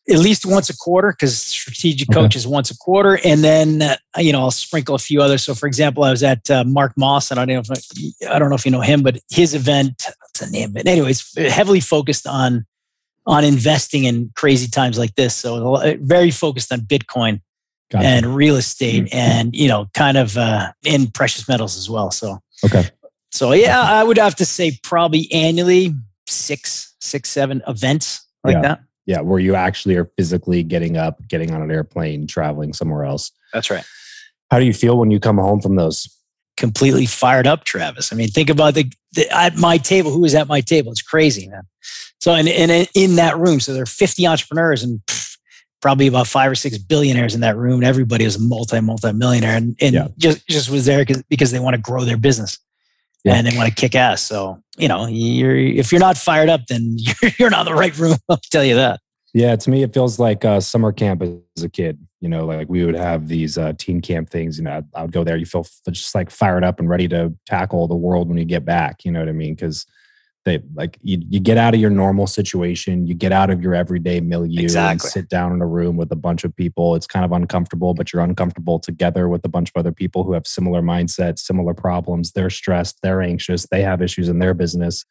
At 0.10 0.18
least 0.18 0.46
once 0.46 0.70
a 0.70 0.76
quarter, 0.76 1.12
because 1.12 1.38
strategic 1.38 2.10
okay. 2.10 2.22
coach 2.22 2.36
is 2.36 2.48
once 2.48 2.72
a 2.72 2.78
quarter, 2.78 3.20
and 3.24 3.44
then 3.44 3.84
uh, 3.84 3.98
you 4.18 4.34
know 4.34 4.40
I'll 4.40 4.52
sprinkle 4.52 4.96
a 4.96 5.00
few 5.00 5.22
others. 5.22 5.44
So, 5.44 5.54
for 5.54 5.68
example, 5.68 6.04
I 6.04 6.10
was 6.10 6.24
at 6.24 6.50
uh, 6.50 6.64
Mark 6.64 6.94
Moss, 6.98 7.30
and 7.30 7.40
I 7.40 7.46
don't 7.46 7.68
know 7.68 7.74
if 7.78 8.16
I, 8.28 8.36
I 8.36 8.40
don't 8.40 8.50
know 8.50 8.56
if 8.56 8.66
you 8.66 8.72
know 8.72 8.82
him, 8.82 9.04
but 9.04 9.20
his 9.30 9.54
event, 9.54 10.08
what's 10.20 10.40
the 10.40 10.50
name 10.50 10.72
of 10.72 10.78
it? 10.78 10.88
Anyways, 10.88 11.36
heavily 11.38 11.80
focused 11.80 12.26
on 12.26 12.66
on 13.28 13.44
investing 13.44 14.06
in 14.06 14.32
crazy 14.36 14.68
times 14.68 14.98
like 14.98 15.14
this. 15.14 15.36
So, 15.36 15.96
very 16.02 16.32
focused 16.32 16.74
on 16.74 16.80
Bitcoin 16.80 17.40
and 18.00 18.36
real 18.36 18.56
estate 18.56 19.06
mm-hmm. 19.06 19.18
and 19.18 19.56
you 19.56 19.68
know 19.68 19.90
kind 19.94 20.18
of 20.18 20.38
uh, 20.38 20.72
in 20.84 21.08
precious 21.08 21.48
metals 21.48 21.78
as 21.78 21.90
well 21.90 22.12
so 22.12 22.40
okay 22.66 22.90
so 23.32 23.52
yeah 23.52 23.82
i 23.82 24.04
would 24.04 24.18
have 24.18 24.36
to 24.36 24.46
say 24.46 24.78
probably 24.84 25.32
annually 25.32 25.94
six 26.28 26.96
six 27.00 27.30
seven 27.30 27.62
events 27.68 28.26
like 28.44 28.56
yeah. 28.56 28.62
that 28.62 28.82
yeah 29.06 29.22
where 29.22 29.40
you 29.40 29.56
actually 29.56 29.96
are 29.96 30.06
physically 30.18 30.64
getting 30.64 30.98
up 30.98 31.26
getting 31.28 31.52
on 31.52 31.62
an 31.62 31.72
airplane 31.72 32.28
traveling 32.28 32.74
somewhere 32.74 33.04
else. 33.04 33.32
That's 33.54 33.70
right. 33.70 33.84
How 34.50 34.60
do 34.60 34.66
you 34.66 34.74
feel 34.74 34.98
when 34.98 35.12
you 35.12 35.20
come 35.20 35.38
home 35.38 35.62
from 35.62 35.76
those? 35.76 36.10
Completely 36.58 37.06
fired 37.06 37.48
up 37.48 37.64
travis. 37.64 38.12
I 38.12 38.16
mean 38.16 38.30
think 38.30 38.50
about 38.50 38.74
the, 38.74 38.92
the 39.14 39.30
at 39.36 39.56
my 39.56 39.78
table 39.78 40.12
Who 40.12 40.26
is 40.26 40.36
at 40.36 40.48
my 40.48 40.62
table? 40.62 40.92
It's 40.92 41.02
crazy 41.02 41.48
man. 41.48 41.64
So 42.20 42.34
and, 42.34 42.48
and 42.48 42.88
in 42.94 43.16
that 43.16 43.38
room 43.38 43.60
so 43.60 43.74
there 43.74 43.84
are 43.84 43.88
50 43.88 44.28
entrepreneurs 44.28 44.84
and 44.84 45.00
pff, 45.08 45.38
probably 45.82 46.08
about 46.08 46.28
five 46.28 46.52
or 46.52 46.56
six 46.56 46.78
billionaires 46.78 47.34
in 47.34 47.42
that 47.42 47.58
room. 47.58 47.84
Everybody 47.84 48.26
is 48.26 48.36
a 48.36 48.42
multi, 48.42 48.80
multi 48.82 49.12
millionaire 49.14 49.58
and, 49.58 49.76
and 49.82 49.96
yeah. 49.96 50.08
just, 50.18 50.48
just 50.48 50.70
was 50.70 50.86
there 50.86 51.04
because 51.30 51.52
they 51.52 51.60
want 51.60 51.76
to 51.76 51.82
grow 51.82 52.04
their 52.04 52.18
business 52.18 52.60
yeah. 53.24 53.36
and 53.36 53.48
they 53.48 53.56
want 53.56 53.70
to 53.70 53.76
kick 53.76 53.96
ass. 53.96 54.22
So, 54.22 54.62
you 54.78 54.88
know, 54.88 55.08
you're, 55.08 55.56
if 55.56 55.92
you're 55.92 56.00
not 56.02 56.18
fired 56.18 56.50
up, 56.50 56.62
then 56.68 56.96
you're, 56.98 57.32
you're 57.40 57.50
not 57.50 57.68
in 57.68 57.74
the 57.74 57.80
right 57.80 57.98
room. 57.98 58.16
I'll 58.30 58.40
tell 58.52 58.64
you 58.64 58.76
that. 58.76 59.00
Yeah. 59.34 59.56
To 59.56 59.70
me, 59.70 59.84
it 59.84 59.94
feels 59.94 60.20
like 60.20 60.44
uh, 60.44 60.60
summer 60.60 60.92
camp 60.92 61.24
as 61.24 61.64
a 61.64 61.70
kid, 61.70 62.06
you 62.20 62.28
know, 62.28 62.46
like 62.46 62.68
we 62.68 62.84
would 62.84 62.96
have 62.96 63.30
these 63.30 63.58
uh, 63.58 63.74
teen 63.78 64.02
camp 64.02 64.30
things, 64.30 64.58
you 64.58 64.64
know, 64.66 64.84
I 64.94 65.02
would 65.04 65.14
go 65.14 65.24
there. 65.24 65.38
You 65.38 65.46
feel 65.46 65.66
just 65.90 66.14
like 66.14 66.30
fired 66.30 66.66
up 66.66 66.80
and 66.80 66.90
ready 66.90 67.08
to 67.10 67.34
tackle 67.46 67.88
the 67.88 67.96
world 67.96 68.28
when 68.28 68.38
you 68.38 68.46
get 68.46 68.66
back. 68.66 69.06
You 69.06 69.12
know 69.12 69.20
what 69.20 69.30
I 69.30 69.34
mean? 69.34 69.56
Cause 69.56 69.86
they 70.46 70.62
like 70.74 70.98
you, 71.02 71.22
you 71.30 71.40
get 71.40 71.58
out 71.58 71.74
of 71.74 71.80
your 71.80 71.90
normal 71.90 72.28
situation 72.28 73.06
you 73.06 73.14
get 73.14 73.32
out 73.32 73.50
of 73.50 73.62
your 73.62 73.76
everyday 73.76 74.20
milieu 74.20 74.62
exactly. 74.62 74.92
and 74.92 75.02
sit 75.02 75.30
down 75.30 75.52
in 75.52 75.62
a 75.62 75.68
room 75.68 75.98
with 75.98 76.12
a 76.12 76.16
bunch 76.16 76.44
of 76.44 76.56
people. 76.56 76.96
It's 76.96 77.08
kind 77.08 77.26
of 77.26 77.32
uncomfortable 77.32 77.94
but 77.94 78.12
you're 78.12 78.24
uncomfortable 78.24 78.80
together 78.80 79.30
with 79.30 79.46
a 79.46 79.50
bunch 79.50 79.70
of 79.70 79.80
other 79.80 79.92
people 79.92 80.24
who 80.24 80.34
have 80.34 80.48
similar 80.48 80.82
mindsets 80.82 81.40
similar 81.40 81.74
problems. 81.74 82.32
They're 82.32 82.50
stressed 82.50 83.00
they're 83.04 83.22
anxious 83.22 83.68
they 83.72 83.82
have 83.82 84.02
issues 84.02 84.30
in 84.30 84.40
their 84.40 84.54
business 84.54 85.06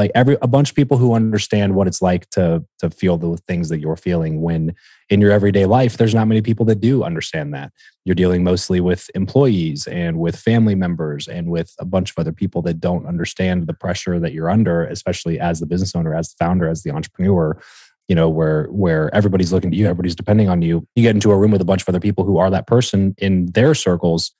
like 0.00 0.10
every 0.14 0.38
a 0.40 0.46
bunch 0.48 0.70
of 0.70 0.76
people 0.76 0.96
who 0.96 1.12
understand 1.12 1.74
what 1.74 1.86
it's 1.86 2.00
like 2.00 2.28
to 2.30 2.64
to 2.78 2.88
feel 2.88 3.18
the 3.18 3.36
things 3.46 3.68
that 3.68 3.80
you're 3.80 3.96
feeling 3.96 4.40
when 4.40 4.74
in 5.10 5.20
your 5.20 5.30
everyday 5.30 5.66
life 5.66 5.98
there's 5.98 6.14
not 6.14 6.26
many 6.26 6.40
people 6.40 6.64
that 6.64 6.80
do 6.80 7.04
understand 7.04 7.52
that. 7.52 7.70
You're 8.06 8.14
dealing 8.14 8.42
mostly 8.42 8.80
with 8.80 9.10
employees 9.14 9.86
and 9.86 10.18
with 10.18 10.36
family 10.36 10.74
members 10.74 11.28
and 11.28 11.50
with 11.50 11.74
a 11.78 11.84
bunch 11.84 12.10
of 12.10 12.18
other 12.18 12.32
people 12.32 12.62
that 12.62 12.80
don't 12.80 13.06
understand 13.06 13.66
the 13.66 13.74
pressure 13.74 14.18
that 14.18 14.32
you're 14.32 14.48
under 14.48 14.84
especially 14.84 15.38
as 15.38 15.60
the 15.60 15.66
business 15.66 15.94
owner 15.94 16.14
as 16.14 16.30
the 16.30 16.36
founder 16.42 16.66
as 16.66 16.82
the 16.82 16.90
entrepreneur 16.90 17.60
you 18.08 18.14
know 18.14 18.30
where 18.30 18.64
where 18.68 19.14
everybody's 19.14 19.52
looking 19.52 19.70
to 19.70 19.76
you 19.76 19.84
everybody's 19.84 20.16
depending 20.16 20.48
on 20.48 20.62
you. 20.62 20.86
You 20.96 21.02
get 21.02 21.14
into 21.14 21.30
a 21.30 21.36
room 21.36 21.50
with 21.50 21.60
a 21.60 21.66
bunch 21.66 21.82
of 21.82 21.88
other 21.90 22.00
people 22.00 22.24
who 22.24 22.38
are 22.38 22.50
that 22.50 22.66
person 22.66 23.14
in 23.18 23.52
their 23.52 23.74
circles 23.74 24.32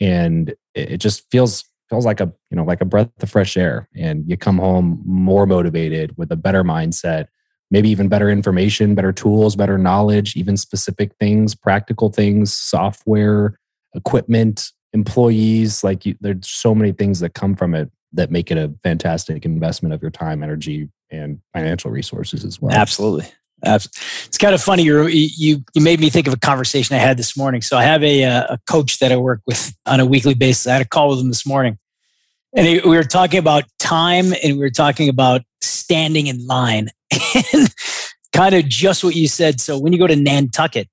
and 0.00 0.54
it 0.74 0.96
just 0.96 1.30
feels 1.30 1.64
feels 1.92 2.06
like 2.06 2.20
a 2.20 2.32
you 2.50 2.56
know 2.56 2.64
like 2.64 2.80
a 2.80 2.86
breath 2.86 3.10
of 3.20 3.28
fresh 3.28 3.54
air 3.54 3.86
and 3.94 4.24
you 4.26 4.34
come 4.34 4.56
home 4.56 5.02
more 5.04 5.44
motivated 5.44 6.16
with 6.16 6.32
a 6.32 6.36
better 6.36 6.64
mindset 6.64 7.26
maybe 7.70 7.90
even 7.90 8.08
better 8.08 8.30
information 8.30 8.94
better 8.94 9.12
tools 9.12 9.56
better 9.56 9.76
knowledge 9.76 10.34
even 10.34 10.56
specific 10.56 11.12
things 11.20 11.54
practical 11.54 12.08
things 12.08 12.50
software 12.50 13.58
equipment 13.94 14.72
employees 14.94 15.84
like 15.84 16.06
you, 16.06 16.16
there's 16.22 16.48
so 16.48 16.74
many 16.74 16.92
things 16.92 17.20
that 17.20 17.34
come 17.34 17.54
from 17.54 17.74
it 17.74 17.90
that 18.10 18.30
make 18.30 18.50
it 18.50 18.56
a 18.56 18.72
fantastic 18.82 19.44
investment 19.44 19.92
of 19.92 20.00
your 20.00 20.10
time 20.10 20.42
energy 20.42 20.88
and 21.10 21.40
financial 21.52 21.90
resources 21.90 22.42
as 22.42 22.58
well 22.58 22.72
absolutely 22.74 23.26
it's 23.64 24.38
kind 24.38 24.54
of 24.54 24.62
funny. 24.62 24.82
you 24.82 25.06
you 25.06 25.62
you 25.74 25.82
made 25.82 26.00
me 26.00 26.10
think 26.10 26.26
of 26.26 26.32
a 26.32 26.38
conversation 26.38 26.96
I 26.96 26.98
had 26.98 27.16
this 27.16 27.36
morning. 27.36 27.62
So 27.62 27.76
I 27.76 27.84
have 27.84 28.02
a 28.02 28.24
uh, 28.24 28.54
a 28.54 28.58
coach 28.66 28.98
that 28.98 29.12
I 29.12 29.16
work 29.16 29.40
with 29.46 29.74
on 29.86 30.00
a 30.00 30.06
weekly 30.06 30.34
basis. 30.34 30.66
I 30.66 30.72
had 30.72 30.82
a 30.82 30.88
call 30.88 31.10
with 31.10 31.20
him 31.20 31.28
this 31.28 31.46
morning, 31.46 31.78
and 32.54 32.82
we 32.82 32.96
were 32.96 33.04
talking 33.04 33.38
about 33.38 33.64
time 33.78 34.32
and 34.42 34.54
we 34.54 34.58
were 34.58 34.70
talking 34.70 35.08
about 35.08 35.42
standing 35.60 36.26
in 36.26 36.46
line 36.46 36.88
and 37.52 37.74
kind 38.32 38.54
of 38.54 38.66
just 38.66 39.02
what 39.04 39.14
you 39.16 39.28
said. 39.28 39.60
So 39.60 39.78
when 39.78 39.92
you 39.92 39.98
go 39.98 40.06
to 40.06 40.16
Nantucket, 40.16 40.88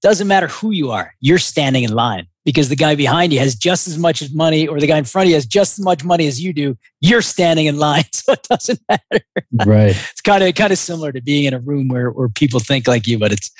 doesn't 0.00 0.26
matter 0.26 0.48
who 0.48 0.70
you 0.70 0.90
are, 0.90 1.14
you're 1.20 1.38
standing 1.38 1.84
in 1.84 1.92
line 1.92 2.26
because 2.44 2.68
the 2.68 2.76
guy 2.76 2.94
behind 2.94 3.32
you 3.32 3.38
has 3.38 3.54
just 3.54 3.86
as 3.86 3.98
much 3.98 4.20
as 4.20 4.34
money 4.34 4.66
or 4.66 4.80
the 4.80 4.86
guy 4.86 4.98
in 4.98 5.04
front 5.04 5.26
of 5.26 5.28
you 5.30 5.36
has 5.36 5.46
just 5.46 5.78
as 5.78 5.84
much 5.84 6.02
money 6.04 6.26
as 6.26 6.42
you 6.42 6.52
do. 6.52 6.76
You're 7.00 7.22
standing 7.22 7.66
in 7.66 7.78
line. 7.78 8.04
So 8.12 8.32
it 8.32 8.42
doesn't 8.44 8.80
matter. 8.88 9.24
Right. 9.66 9.90
it's 9.90 10.20
kind 10.20 10.44
of 10.44 10.54
kind 10.54 10.72
of 10.72 10.78
similar 10.78 11.10
to 11.12 11.20
being 11.20 11.44
in 11.44 11.54
a 11.54 11.58
room 11.58 11.88
where, 11.88 12.10
where 12.10 12.28
people 12.28 12.60
think 12.60 12.86
like 12.86 13.06
you, 13.06 13.18
but 13.18 13.32
it's 13.32 13.50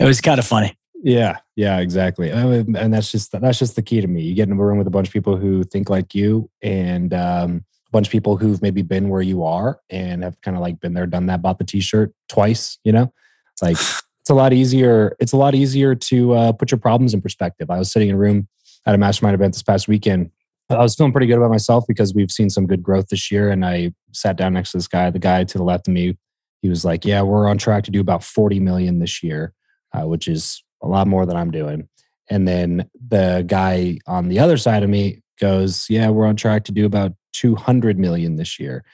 it 0.00 0.04
was 0.04 0.20
kind 0.20 0.38
of 0.38 0.46
funny. 0.46 0.76
Yeah, 1.02 1.38
yeah, 1.56 1.78
exactly. 1.78 2.30
And 2.30 2.92
that's 2.92 3.12
just 3.12 3.32
that's 3.32 3.58
just 3.58 3.76
the 3.76 3.82
key 3.82 4.00
to 4.00 4.06
me. 4.06 4.22
You 4.22 4.34
get 4.34 4.48
in 4.48 4.58
a 4.58 4.62
room 4.62 4.78
with 4.78 4.86
a 4.86 4.90
bunch 4.90 5.08
of 5.08 5.12
people 5.12 5.36
who 5.36 5.62
think 5.62 5.90
like 5.90 6.14
you, 6.14 6.50
and 6.62 7.12
um, 7.12 7.64
a 7.86 7.90
bunch 7.92 8.08
of 8.08 8.12
people 8.12 8.36
who've 8.36 8.60
maybe 8.62 8.82
been 8.82 9.08
where 9.08 9.22
you 9.22 9.44
are 9.44 9.80
and 9.90 10.24
have 10.24 10.40
kind 10.40 10.56
of 10.56 10.62
like 10.62 10.80
been 10.80 10.94
there, 10.94 11.06
done 11.06 11.26
that, 11.26 11.42
bought 11.42 11.58
the 11.58 11.64
T-shirt 11.64 12.12
twice. 12.28 12.78
You 12.82 12.92
know, 12.92 13.12
it's 13.52 13.62
like 13.62 13.76
it's 14.20 14.30
a 14.30 14.34
lot 14.34 14.52
easier. 14.52 15.16
It's 15.20 15.32
a 15.32 15.36
lot 15.36 15.54
easier 15.54 15.94
to 15.94 16.32
uh, 16.32 16.52
put 16.52 16.70
your 16.70 16.78
problems 16.78 17.14
in 17.14 17.20
perspective. 17.20 17.70
I 17.70 17.78
was 17.78 17.92
sitting 17.92 18.08
in 18.08 18.14
a 18.14 18.18
room 18.18 18.48
at 18.86 18.94
a 18.94 18.98
mastermind 18.98 19.34
event 19.34 19.54
this 19.54 19.62
past 19.62 19.88
weekend. 19.88 20.30
I 20.68 20.78
was 20.78 20.96
feeling 20.96 21.12
pretty 21.12 21.28
good 21.28 21.36
about 21.38 21.50
myself 21.50 21.84
because 21.86 22.12
we've 22.14 22.32
seen 22.32 22.50
some 22.50 22.66
good 22.66 22.82
growth 22.82 23.08
this 23.08 23.30
year, 23.30 23.50
and 23.50 23.64
I 23.64 23.92
sat 24.12 24.36
down 24.36 24.54
next 24.54 24.72
to 24.72 24.78
this 24.78 24.88
guy. 24.88 25.10
The 25.10 25.20
guy 25.20 25.44
to 25.44 25.58
the 25.58 25.64
left 25.64 25.86
of 25.86 25.94
me, 25.94 26.16
he 26.62 26.68
was 26.68 26.84
like, 26.84 27.04
"Yeah, 27.04 27.22
we're 27.22 27.48
on 27.48 27.58
track 27.58 27.84
to 27.84 27.92
do 27.92 28.00
about 28.00 28.24
forty 28.24 28.58
million 28.58 28.98
this 28.98 29.22
year." 29.22 29.52
Uh, 29.92 30.06
which 30.06 30.26
is 30.28 30.62
a 30.86 30.90
lot 30.90 31.06
more 31.06 31.26
than 31.26 31.36
I'm 31.36 31.50
doing. 31.50 31.88
And 32.28 32.46
then 32.46 32.88
the 33.08 33.44
guy 33.46 33.98
on 34.06 34.28
the 34.28 34.38
other 34.38 34.56
side 34.56 34.82
of 34.82 34.90
me 34.90 35.22
goes, 35.40 35.86
Yeah, 35.88 36.10
we're 36.10 36.26
on 36.26 36.36
track 36.36 36.64
to 36.64 36.72
do 36.72 36.86
about 36.86 37.12
200 37.34 37.98
million 37.98 38.36
this 38.36 38.58
year. 38.58 38.84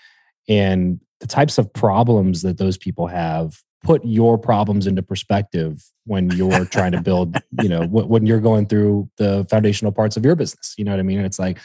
And 0.48 1.00
the 1.20 1.26
types 1.26 1.58
of 1.58 1.72
problems 1.72 2.42
that 2.42 2.58
those 2.58 2.76
people 2.76 3.06
have 3.06 3.62
put 3.84 4.04
your 4.04 4.38
problems 4.38 4.86
into 4.86 5.02
perspective 5.02 5.82
when 6.04 6.30
you're 6.30 6.64
trying 6.64 6.92
to 6.92 7.00
build, 7.00 7.36
you 7.62 7.68
know, 7.68 7.86
when 7.86 8.26
you're 8.26 8.40
going 8.40 8.66
through 8.66 9.08
the 9.18 9.46
foundational 9.50 9.92
parts 9.92 10.16
of 10.16 10.24
your 10.24 10.36
business. 10.36 10.74
You 10.76 10.84
know 10.84 10.92
what 10.92 11.00
I 11.00 11.04
mean? 11.04 11.18
And 11.18 11.26
it's 11.26 11.38
like, 11.38 11.58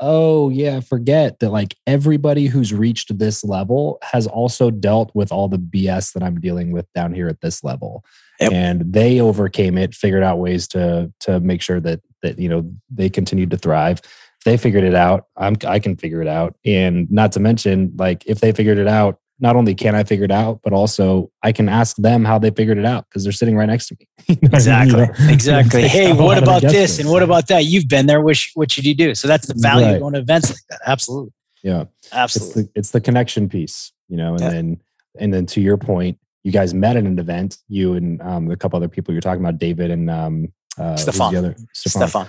oh, 0.00 0.50
yeah, 0.50 0.80
forget 0.80 1.38
that 1.38 1.50
like 1.50 1.76
everybody 1.86 2.46
who's 2.46 2.72
reached 2.72 3.16
this 3.18 3.44
level 3.44 3.98
has 4.02 4.26
also 4.26 4.70
dealt 4.70 5.10
with 5.14 5.32
all 5.32 5.48
the 5.48 5.58
BS 5.58 6.12
that 6.12 6.22
I'm 6.22 6.40
dealing 6.40 6.72
with 6.72 6.86
down 6.94 7.14
here 7.14 7.28
at 7.28 7.40
this 7.40 7.62
level. 7.62 8.04
Yep. 8.40 8.52
And 8.52 8.92
they 8.92 9.20
overcame 9.20 9.78
it, 9.78 9.94
figured 9.94 10.22
out 10.22 10.38
ways 10.38 10.66
to 10.68 11.12
to 11.20 11.40
make 11.40 11.62
sure 11.62 11.80
that 11.80 12.00
that 12.22 12.38
you 12.38 12.48
know 12.48 12.70
they 12.90 13.08
continued 13.08 13.50
to 13.50 13.56
thrive. 13.56 14.00
If 14.02 14.44
they 14.44 14.56
figured 14.56 14.84
it 14.84 14.94
out, 14.94 15.26
I'm 15.36 15.56
I 15.66 15.78
can 15.78 15.96
figure 15.96 16.20
it 16.20 16.28
out. 16.28 16.56
And 16.64 17.10
not 17.10 17.32
to 17.32 17.40
mention, 17.40 17.92
like 17.96 18.26
if 18.26 18.40
they 18.40 18.52
figured 18.52 18.78
it 18.78 18.88
out, 18.88 19.20
not 19.40 19.56
only 19.56 19.74
can 19.74 19.94
I 19.94 20.04
figure 20.04 20.24
it 20.24 20.30
out, 20.30 20.60
but 20.62 20.72
also 20.72 21.30
I 21.42 21.52
can 21.52 21.68
ask 21.68 21.96
them 21.96 22.24
how 22.24 22.38
they 22.38 22.50
figured 22.50 22.78
it 22.78 22.84
out 22.84 23.06
because 23.08 23.24
they're 23.24 23.32
sitting 23.32 23.56
right 23.56 23.66
next 23.66 23.88
to 23.88 23.96
me. 23.98 24.08
exactly. 24.42 25.08
Exactly. 25.32 25.88
hey, 25.88 26.12
what 26.12 26.38
about 26.38 26.62
this 26.62 26.98
and 26.98 27.10
what 27.10 27.22
about 27.22 27.48
that? 27.48 27.64
You've 27.64 27.88
been 27.88 28.06
there. 28.06 28.20
Which, 28.20 28.52
what 28.54 28.70
should 28.70 28.86
you 28.86 28.94
do? 28.94 29.14
So 29.14 29.26
that's 29.26 29.46
the 29.46 29.54
value 29.56 29.86
right. 29.86 29.94
of 29.94 30.00
going 30.00 30.14
to 30.14 30.20
events 30.20 30.50
like 30.50 30.60
that. 30.70 30.80
Absolutely. 30.86 31.32
Yeah. 31.62 31.84
Absolutely. 32.12 32.62
It's 32.62 32.72
the, 32.72 32.78
it's 32.78 32.90
the 32.92 33.00
connection 33.00 33.48
piece, 33.48 33.92
you 34.08 34.16
know, 34.16 34.32
and 34.32 34.40
yeah. 34.40 34.50
then 34.50 34.80
and 35.18 35.32
then 35.32 35.46
to 35.46 35.60
your 35.60 35.76
point, 35.76 36.18
you 36.42 36.52
guys 36.52 36.74
met 36.74 36.96
at 36.96 37.04
an 37.04 37.18
event, 37.18 37.58
you 37.68 37.94
and 37.94 38.20
um, 38.22 38.50
a 38.50 38.56
couple 38.56 38.76
other 38.76 38.88
people 38.88 39.14
you're 39.14 39.20
talking 39.20 39.42
about, 39.42 39.58
David 39.58 39.90
and 39.90 40.10
um, 40.10 40.52
uh, 40.78 40.96
Stefan. 40.96 41.32
The 41.32 41.38
other, 41.38 41.56
Stefan. 41.72 42.08
Stefan. 42.08 42.28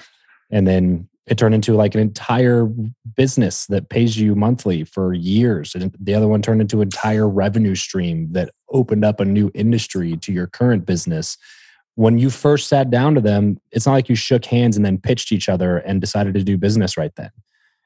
And 0.52 0.68
then 0.68 1.10
it 1.28 1.38
turned 1.38 1.56
into 1.56 1.74
like 1.74 1.96
an 1.96 2.02
entire 2.02 2.70
business 3.16 3.66
that 3.68 3.90
pays 3.90 4.18
you 4.18 4.36
monthly 4.36 4.84
for 4.84 5.14
years. 5.14 5.74
And 5.74 5.96
the 6.00 6.14
other 6.14 6.28
one 6.28 6.42
turned 6.42 6.62
into 6.62 6.82
an 6.82 6.88
entire 6.88 7.28
revenue 7.28 7.76
stream 7.76 8.32
that 8.34 8.52
opened 8.70 9.04
up 9.04 9.20
a 9.20 9.26
new 9.26 9.50
industry 9.56 10.18
to 10.18 10.32
your 10.32 10.46
current 10.46 10.86
business. 10.86 11.38
When 11.96 12.20
you 12.20 12.30
first 12.30 12.68
sat 12.68 12.92
down 12.92 13.16
to 13.16 13.22
them, 13.22 13.60
it's 13.72 13.88
not 13.88 13.94
like 13.94 14.10
you 14.10 14.16
shook 14.16 14.46
hands 14.46 14.76
and 14.78 14.86
then 14.86 15.00
pitched 15.00 15.32
each 15.32 15.50
other 15.50 15.78
and 15.78 16.00
decided 16.00 16.36
to 16.36 16.44
do 16.44 16.58
business 16.58 16.96
right 16.96 17.16
then. 17.16 17.32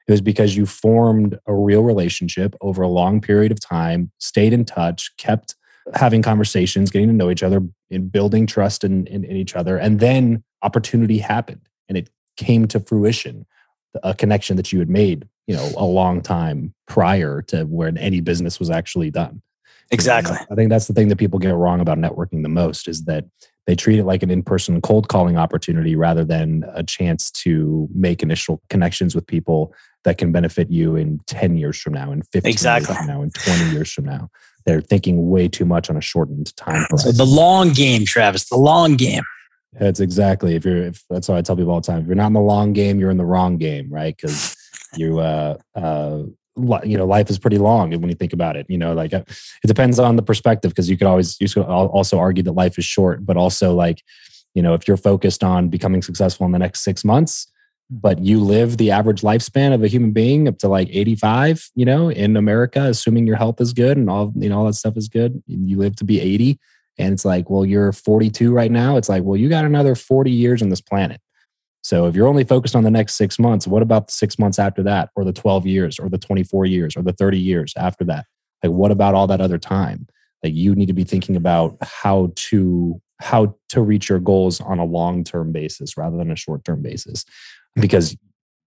It 0.06 0.12
was 0.12 0.20
because 0.20 0.56
you 0.56 0.66
formed 0.66 1.38
a 1.46 1.54
real 1.54 1.82
relationship 1.82 2.54
over 2.60 2.82
a 2.82 2.88
long 2.88 3.20
period 3.20 3.52
of 3.52 3.60
time, 3.60 4.10
stayed 4.18 4.52
in 4.52 4.64
touch, 4.64 5.16
kept 5.16 5.54
having 5.94 6.20
conversations, 6.20 6.90
getting 6.90 7.08
to 7.08 7.14
know 7.14 7.30
each 7.30 7.42
other, 7.42 7.62
and 7.90 8.10
building 8.10 8.46
trust 8.46 8.84
in, 8.84 9.06
in, 9.06 9.24
in 9.24 9.36
each 9.36 9.54
other. 9.54 9.78
And 9.78 10.00
then 10.00 10.42
opportunity 10.62 11.18
happened 11.18 11.68
and 11.88 11.96
it 11.96 12.10
came 12.40 12.66
to 12.68 12.80
fruition, 12.80 13.46
a 14.02 14.14
connection 14.14 14.56
that 14.56 14.72
you 14.72 14.78
had 14.78 14.88
made, 14.88 15.28
you 15.46 15.54
know, 15.54 15.70
a 15.76 15.84
long 15.84 16.22
time 16.22 16.74
prior 16.88 17.42
to 17.42 17.64
when 17.64 17.98
any 17.98 18.20
business 18.20 18.58
was 18.58 18.70
actually 18.70 19.10
done. 19.10 19.42
Exactly. 19.90 20.36
I 20.50 20.54
think 20.54 20.70
that's 20.70 20.86
the 20.86 20.94
thing 20.94 21.08
that 21.08 21.16
people 21.16 21.38
get 21.38 21.54
wrong 21.54 21.80
about 21.80 21.98
networking 21.98 22.42
the 22.42 22.48
most 22.48 22.88
is 22.88 23.04
that 23.04 23.26
they 23.66 23.74
treat 23.74 23.98
it 23.98 24.04
like 24.04 24.22
an 24.22 24.30
in-person 24.30 24.80
cold 24.80 25.08
calling 25.08 25.36
opportunity 25.36 25.96
rather 25.96 26.24
than 26.24 26.64
a 26.72 26.82
chance 26.82 27.30
to 27.42 27.88
make 27.92 28.22
initial 28.22 28.62
connections 28.70 29.14
with 29.14 29.26
people 29.26 29.74
that 30.04 30.16
can 30.16 30.32
benefit 30.32 30.70
you 30.70 30.96
in 30.96 31.20
10 31.26 31.58
years 31.58 31.78
from 31.78 31.92
now 31.92 32.10
in 32.10 32.22
15 32.32 32.50
exactly. 32.50 32.94
years 32.94 32.98
from 32.98 33.06
now 33.06 33.22
and 33.22 33.34
20 33.34 33.70
years 33.72 33.92
from 33.92 34.04
now 34.06 34.30
they're 34.64 34.80
thinking 34.80 35.28
way 35.28 35.48
too 35.48 35.64
much 35.64 35.90
on 35.90 35.96
a 35.96 36.00
shortened 36.00 36.54
time 36.56 36.86
horizon. 36.88 36.98
So 36.98 37.12
the 37.12 37.24
long 37.24 37.72
game, 37.72 38.04
Travis, 38.04 38.48
the 38.48 38.56
long 38.56 38.96
game. 38.96 39.22
That's 39.72 40.00
exactly 40.00 40.56
if 40.56 40.64
you're. 40.64 40.84
If, 40.88 41.04
that's 41.08 41.28
what 41.28 41.38
I 41.38 41.42
tell 41.42 41.56
people 41.56 41.72
all 41.72 41.80
the 41.80 41.86
time. 41.86 42.02
If 42.02 42.06
you're 42.06 42.16
not 42.16 42.28
in 42.28 42.32
the 42.32 42.40
long 42.40 42.72
game, 42.72 42.98
you're 42.98 43.10
in 43.10 43.18
the 43.18 43.24
wrong 43.24 43.56
game, 43.56 43.88
right? 43.90 44.16
Because 44.16 44.56
you, 44.96 45.20
uh, 45.20 45.56
uh, 45.76 46.22
you 46.84 46.98
know, 46.98 47.06
life 47.06 47.30
is 47.30 47.38
pretty 47.38 47.58
long 47.58 47.90
when 47.90 48.08
you 48.08 48.16
think 48.16 48.32
about 48.32 48.56
it. 48.56 48.66
You 48.68 48.78
know, 48.78 48.94
like 48.94 49.14
uh, 49.14 49.22
it 49.62 49.66
depends 49.66 49.98
on 49.98 50.16
the 50.16 50.22
perspective 50.22 50.72
because 50.72 50.90
you 50.90 50.96
could 50.96 51.06
always 51.06 51.40
you 51.40 51.48
could 51.48 51.62
also 51.62 52.18
argue 52.18 52.42
that 52.44 52.52
life 52.52 52.78
is 52.78 52.84
short, 52.84 53.24
but 53.24 53.36
also 53.36 53.72
like, 53.72 54.02
you 54.54 54.62
know, 54.62 54.74
if 54.74 54.88
you're 54.88 54.96
focused 54.96 55.44
on 55.44 55.68
becoming 55.68 56.02
successful 56.02 56.46
in 56.46 56.52
the 56.52 56.58
next 56.58 56.80
six 56.80 57.04
months, 57.04 57.46
but 57.90 58.20
you 58.20 58.40
live 58.40 58.76
the 58.76 58.90
average 58.90 59.22
lifespan 59.22 59.74
of 59.74 59.82
a 59.82 59.88
human 59.88 60.12
being 60.12 60.46
up 60.46 60.58
to 60.58 60.68
like 60.68 60.88
85 60.90 61.70
you 61.74 61.84
know 61.84 62.08
in 62.08 62.36
america 62.36 62.82
assuming 62.84 63.26
your 63.26 63.36
health 63.36 63.60
is 63.60 63.72
good 63.72 63.96
and 63.96 64.08
all 64.08 64.32
you 64.36 64.48
know 64.48 64.58
all 64.58 64.66
that 64.66 64.74
stuff 64.74 64.96
is 64.96 65.08
good 65.08 65.42
you 65.46 65.76
live 65.76 65.96
to 65.96 66.04
be 66.04 66.20
80 66.20 66.58
and 66.98 67.12
it's 67.12 67.24
like 67.24 67.50
well 67.50 67.64
you're 67.64 67.92
42 67.92 68.52
right 68.52 68.70
now. 68.70 68.96
It's 68.96 69.08
like 69.08 69.22
well 69.22 69.36
you 69.36 69.48
got 69.48 69.64
another 69.64 69.94
40 69.94 70.30
years 70.30 70.62
on 70.62 70.68
this 70.68 70.80
planet. 70.80 71.20
So 71.82 72.06
if 72.06 72.14
you're 72.14 72.28
only 72.28 72.44
focused 72.44 72.76
on 72.76 72.84
the 72.84 72.90
next 72.90 73.14
six 73.14 73.38
months 73.38 73.66
what 73.66 73.82
about 73.82 74.08
the 74.08 74.12
six 74.12 74.38
months 74.38 74.58
after 74.58 74.82
that 74.84 75.10
or 75.16 75.24
the 75.24 75.32
12 75.32 75.66
years 75.66 75.98
or 75.98 76.08
the 76.08 76.18
24 76.18 76.66
years 76.66 76.96
or 76.96 77.02
the 77.02 77.12
30 77.12 77.38
years 77.38 77.72
after 77.76 78.04
that? 78.04 78.26
Like 78.62 78.72
what 78.72 78.90
about 78.90 79.14
all 79.14 79.26
that 79.28 79.40
other 79.40 79.58
time? 79.58 80.06
Like 80.42 80.54
you 80.54 80.74
need 80.74 80.86
to 80.86 80.92
be 80.92 81.04
thinking 81.04 81.36
about 81.36 81.76
how 81.82 82.32
to 82.34 83.00
how 83.20 83.54
to 83.68 83.82
reach 83.82 84.08
your 84.08 84.18
goals 84.18 84.60
on 84.60 84.78
a 84.78 84.84
long 84.84 85.24
term 85.24 85.52
basis 85.52 85.96
rather 85.96 86.16
than 86.16 86.30
a 86.30 86.36
short 86.36 86.64
term 86.64 86.82
basis. 86.82 87.24
Because 87.76 88.16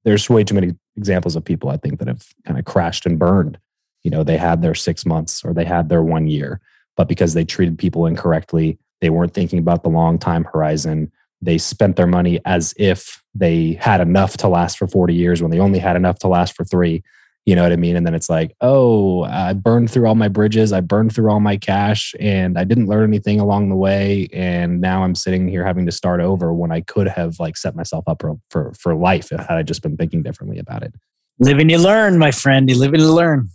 there's 0.03 0.29
way 0.29 0.43
too 0.43 0.55
many 0.55 0.73
examples 0.97 1.35
of 1.35 1.45
people 1.45 1.69
I 1.69 1.77
think 1.77 1.99
that 1.99 2.07
have 2.07 2.25
kind 2.45 2.59
of 2.59 2.65
crashed 2.65 3.05
and 3.05 3.17
burned. 3.17 3.57
You 4.03 4.11
know, 4.11 4.23
they 4.23 4.37
had 4.37 4.61
their 4.61 4.75
six 4.75 5.05
months 5.05 5.43
or 5.43 5.53
they 5.53 5.65
had 5.65 5.89
their 5.89 6.03
one 6.03 6.27
year, 6.27 6.59
but 7.01 7.07
because 7.07 7.33
they 7.33 7.43
treated 7.43 7.79
people 7.79 8.05
incorrectly, 8.05 8.77
they 8.99 9.09
weren't 9.09 9.33
thinking 9.33 9.57
about 9.57 9.81
the 9.81 9.89
long 9.89 10.19
time 10.19 10.43
horizon. 10.43 11.11
They 11.41 11.57
spent 11.57 11.95
their 11.95 12.05
money 12.05 12.39
as 12.45 12.75
if 12.77 13.23
they 13.33 13.73
had 13.81 14.01
enough 14.01 14.37
to 14.37 14.47
last 14.47 14.77
for 14.77 14.85
40 14.85 15.15
years 15.15 15.41
when 15.41 15.49
they 15.49 15.57
only 15.57 15.79
had 15.79 15.95
enough 15.95 16.19
to 16.19 16.27
last 16.27 16.55
for 16.55 16.63
three. 16.63 17.01
You 17.47 17.55
know 17.55 17.63
what 17.63 17.71
I 17.71 17.75
mean? 17.75 17.95
And 17.95 18.05
then 18.05 18.13
it's 18.13 18.29
like, 18.29 18.55
oh, 18.61 19.23
I 19.23 19.53
burned 19.53 19.89
through 19.89 20.05
all 20.05 20.13
my 20.13 20.27
bridges, 20.27 20.71
I 20.71 20.81
burned 20.81 21.15
through 21.15 21.31
all 21.31 21.39
my 21.39 21.57
cash, 21.57 22.13
and 22.19 22.55
I 22.55 22.65
didn't 22.65 22.85
learn 22.85 23.09
anything 23.09 23.39
along 23.39 23.69
the 23.69 23.75
way. 23.75 24.27
And 24.31 24.79
now 24.79 25.03
I'm 25.03 25.15
sitting 25.15 25.47
here 25.47 25.65
having 25.65 25.87
to 25.87 25.91
start 25.91 26.21
over 26.21 26.53
when 26.53 26.71
I 26.71 26.81
could 26.81 27.07
have 27.07 27.39
like 27.39 27.57
set 27.57 27.75
myself 27.75 28.03
up 28.05 28.21
for 28.21 28.35
for, 28.51 28.73
for 28.79 28.93
life 28.93 29.31
had 29.31 29.49
I 29.49 29.63
just 29.63 29.81
been 29.81 29.97
thinking 29.97 30.21
differently 30.21 30.59
about 30.59 30.83
it. 30.83 30.93
Live 31.39 31.57
and 31.57 31.71
you 31.71 31.79
learn, 31.79 32.19
my 32.19 32.29
friend. 32.29 32.69
You 32.69 32.77
live 32.77 32.93
and 32.93 33.01
you 33.01 33.11
learn. 33.11 33.49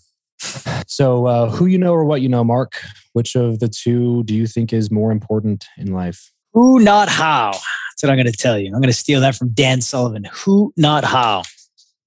So, 0.87 1.27
uh, 1.27 1.51
who 1.51 1.66
you 1.66 1.79
know 1.79 1.92
or 1.92 2.05
what 2.05 2.20
you 2.22 2.29
know, 2.29 2.44
Mark? 2.44 2.81
Which 3.12 3.35
of 3.35 3.59
the 3.61 3.68
two 3.68 4.22
do 4.25 4.35
you 4.35 4.46
think 4.46 4.72
is 4.72 4.90
more 4.90 5.11
important 5.11 5.66
in 5.79 5.92
life? 5.92 6.31
Who, 6.53 6.81
not 6.81 7.09
how. 7.09 7.51
That's 7.53 8.03
what 8.03 8.11
I'm 8.11 8.16
going 8.16 8.27
to 8.27 8.33
tell 8.33 8.59
you. 8.59 8.66
I'm 8.68 8.81
going 8.81 8.85
to 8.85 8.92
steal 8.92 9.20
that 9.22 9.35
from 9.35 9.51
Dan 9.51 9.81
Sullivan. 9.81 10.27
Who, 10.33 10.72
not 10.77 11.05
how. 11.05 11.42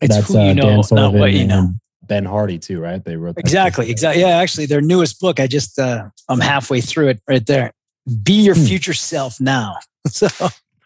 It's 0.01 0.15
That's, 0.15 0.27
who 0.27 0.35
you 0.35 0.51
uh, 0.51 0.53
know, 0.53 0.81
not 0.91 1.13
what 1.13 1.33
you 1.33 1.45
know. 1.45 1.69
Ben 2.03 2.25
Hardy 2.25 2.57
too, 2.57 2.79
right? 2.79 3.03
They 3.03 3.15
wrote 3.15 3.35
that. 3.35 3.41
Exactly. 3.41 3.89
Exactly. 3.89 4.21
Yeah. 4.21 4.37
Actually, 4.37 4.65
their 4.65 4.81
newest 4.81 5.19
book. 5.19 5.39
I 5.39 5.45
just 5.47 5.77
uh, 5.77 6.09
I'm 6.27 6.39
halfway 6.39 6.81
through 6.81 7.09
it 7.09 7.21
right 7.27 7.45
there. 7.45 7.71
Be 8.23 8.41
your 8.41 8.55
Hmm. 8.55 8.65
future 8.65 8.93
self 8.93 9.39
now. 9.39 9.77
So 10.07 10.27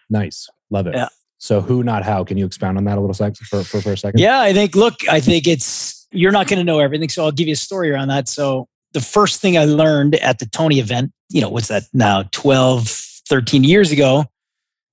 Nice, 0.10 0.50
love 0.70 0.88
it. 0.88 0.96
Yeah. 0.96 1.08
So, 1.38 1.62
who, 1.62 1.84
not 1.84 2.04
how? 2.04 2.24
Can 2.24 2.38
you 2.38 2.46
expound 2.46 2.78
on 2.78 2.84
that 2.86 2.98
a 2.98 3.02
little 3.02 3.14
sec 3.14 3.36
for, 3.36 3.64
for, 3.64 3.82
for 3.82 3.92
a 3.94 3.98
second? 3.98 4.20
yeah, 4.20 4.40
I 4.42 4.54
think. 4.54 4.76
Look, 4.76 4.96
I 5.10 5.20
think 5.20 5.46
it's 5.48 6.03
you're 6.14 6.32
not 6.32 6.48
going 6.48 6.60
to 6.60 6.64
know 6.64 6.80
everything. 6.80 7.10
So 7.10 7.24
I'll 7.24 7.32
give 7.32 7.48
you 7.48 7.54
a 7.54 7.58
story 7.58 7.92
around 7.92 8.08
that. 8.10 8.28
So 8.28 8.68
the 8.94 9.02
first 9.02 9.42
thing 9.42 9.58
I 9.58 9.66
learned 9.66 10.16
at 10.16 10.40
the 10.40 10.46
Tony 10.46 10.80
event, 10.80 11.12
you 11.30 11.42
know, 11.42 11.50
what's 11.50 11.68
that 11.68 11.84
now? 11.94 12.24
12, 12.32 12.88
13 12.88 13.64
years 13.64 13.92
ago, 13.92 14.26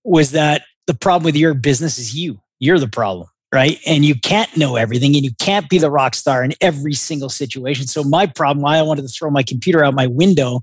was 0.04 0.32
that 0.32 0.62
the 0.86 0.94
problem 0.94 1.24
with 1.24 1.36
your 1.36 1.54
business 1.54 1.98
is 1.98 2.14
you. 2.14 2.40
You're 2.58 2.78
the 2.78 2.88
problem. 2.88 3.28
Right. 3.52 3.78
And 3.84 4.04
you 4.04 4.14
can't 4.14 4.56
know 4.56 4.76
everything 4.76 5.16
and 5.16 5.24
you 5.24 5.32
can't 5.40 5.68
be 5.68 5.78
the 5.78 5.90
rock 5.90 6.14
star 6.14 6.44
in 6.44 6.54
every 6.60 6.94
single 6.94 7.28
situation. 7.28 7.88
So 7.88 8.04
my 8.04 8.26
problem, 8.26 8.62
why 8.62 8.78
I 8.78 8.82
wanted 8.82 9.02
to 9.02 9.08
throw 9.08 9.28
my 9.28 9.42
computer 9.42 9.84
out 9.84 9.92
my 9.92 10.06
window 10.06 10.60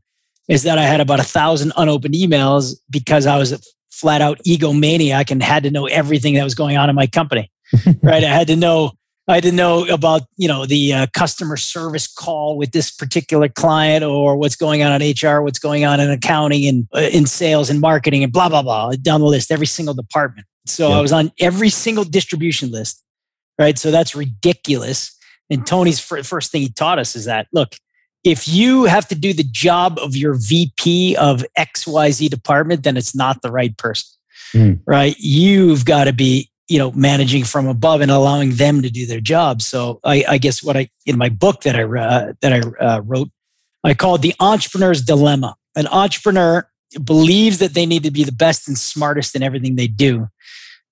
is 0.48 0.64
that 0.64 0.78
I 0.78 0.84
had 0.84 1.02
about 1.02 1.20
a 1.20 1.24
thousand 1.24 1.74
unopened 1.76 2.14
emails 2.14 2.76
because 2.90 3.26
I 3.26 3.38
was 3.38 3.52
a 3.52 3.60
flat 3.92 4.22
out 4.22 4.40
egomaniac 4.48 5.32
and 5.32 5.44
had 5.44 5.64
to 5.64 5.72
know 5.72 5.86
everything 5.88 6.36
that 6.36 6.46
was 6.46 6.56
going 6.56 6.78
on 6.78 6.90
in 6.90 6.96
my 6.96 7.08
company. 7.08 7.52
right. 8.02 8.24
I 8.24 8.28
had 8.28 8.48
to 8.48 8.56
know 8.56 8.92
I 9.30 9.40
didn't 9.42 9.58
know 9.58 9.86
about 9.88 10.22
you 10.38 10.48
know 10.48 10.66
the 10.66 10.94
uh, 10.94 11.08
customer 11.14 11.58
service 11.58 12.08
call 12.08 12.58
with 12.58 12.72
this 12.72 12.92
particular 12.92 13.50
client, 13.50 14.04
or 14.04 14.38
what's 14.38 14.56
going 14.56 14.84
on 14.84 15.02
in 15.02 15.14
HR, 15.22 15.42
what's 15.42 15.60
going 15.60 15.84
on 15.86 16.00
in 16.00 16.10
accounting 16.10 16.66
and 16.66 16.88
uh, 16.96 17.10
in 17.12 17.26
sales 17.26 17.70
and 17.70 17.82
marketing, 17.82 18.24
and 18.24 18.32
blah 18.32 18.48
blah 18.50 18.62
blah 18.62 18.92
down 19.02 19.20
the 19.20 19.26
list, 19.28 19.52
every 19.52 19.68
single 19.68 19.94
department. 19.94 20.48
So 20.66 20.90
Yeah. 20.90 20.98
I 20.98 21.02
was 21.02 21.12
on 21.12 21.32
every 21.40 21.70
single 21.70 22.04
distribution 22.04 22.72
list, 22.72 23.04
right? 23.60 23.78
So 23.78 23.92
that's 23.92 24.16
ridiculous. 24.16 25.14
And 25.50 25.66
Tony's 25.66 26.00
fir- 26.00 26.24
first 26.24 26.52
thing 26.52 26.62
he 26.62 26.70
taught 26.70 27.00
us 27.00 27.16
is 27.16 27.26
that 27.26 27.48
look, 27.54 27.76
if 28.24 28.48
you 28.48 28.84
have 28.86 29.08
to 29.10 29.16
do 29.16 29.32
the 29.34 29.44
job 29.46 29.98
of 30.02 30.16
your 30.16 30.34
VP 30.36 31.16
of 31.16 31.46
XYZ 31.58 32.30
department, 32.30 32.84
then 32.84 32.98
it's 32.98 33.16
not 33.16 33.42
the 33.42 33.52
right 33.52 33.76
person, 33.78 34.10
Mm. 34.54 34.80
right? 34.86 35.16
You've 35.20 35.86
got 35.86 36.06
to 36.06 36.14
be 36.14 36.50
you 36.68 36.78
know 36.78 36.92
managing 36.92 37.44
from 37.44 37.68
above 37.68 38.02
and 38.02 38.12
allowing 38.12 38.52
them 38.56 38.82
to 38.82 38.90
do 38.90 39.06
their 39.06 39.22
job. 39.22 39.62
So 39.62 40.00
i, 40.04 40.24
I 40.28 40.38
guess 40.38 40.64
what 40.64 40.78
i 40.78 40.90
in 41.06 41.18
my 41.18 41.30
book 41.30 41.62
that 41.62 41.76
i 41.76 41.84
uh, 41.84 42.34
that 42.42 42.54
i 42.54 42.60
uh, 42.84 43.02
wrote 43.02 43.30
i 43.84 43.94
called 43.94 44.22
the 44.22 44.36
entrepreneur's 44.40 45.02
dilemma. 45.02 45.56
An 45.76 45.88
entrepreneur 45.88 46.68
believes 47.04 47.60
that 47.60 47.74
they 47.74 47.86
need 47.86 48.04
to 48.04 48.12
be 48.12 48.24
the 48.24 48.32
best 48.32 48.68
and 48.68 48.78
smartest 48.78 49.36
in 49.36 49.44
everything 49.44 49.76
they 49.76 49.88
do 49.88 50.28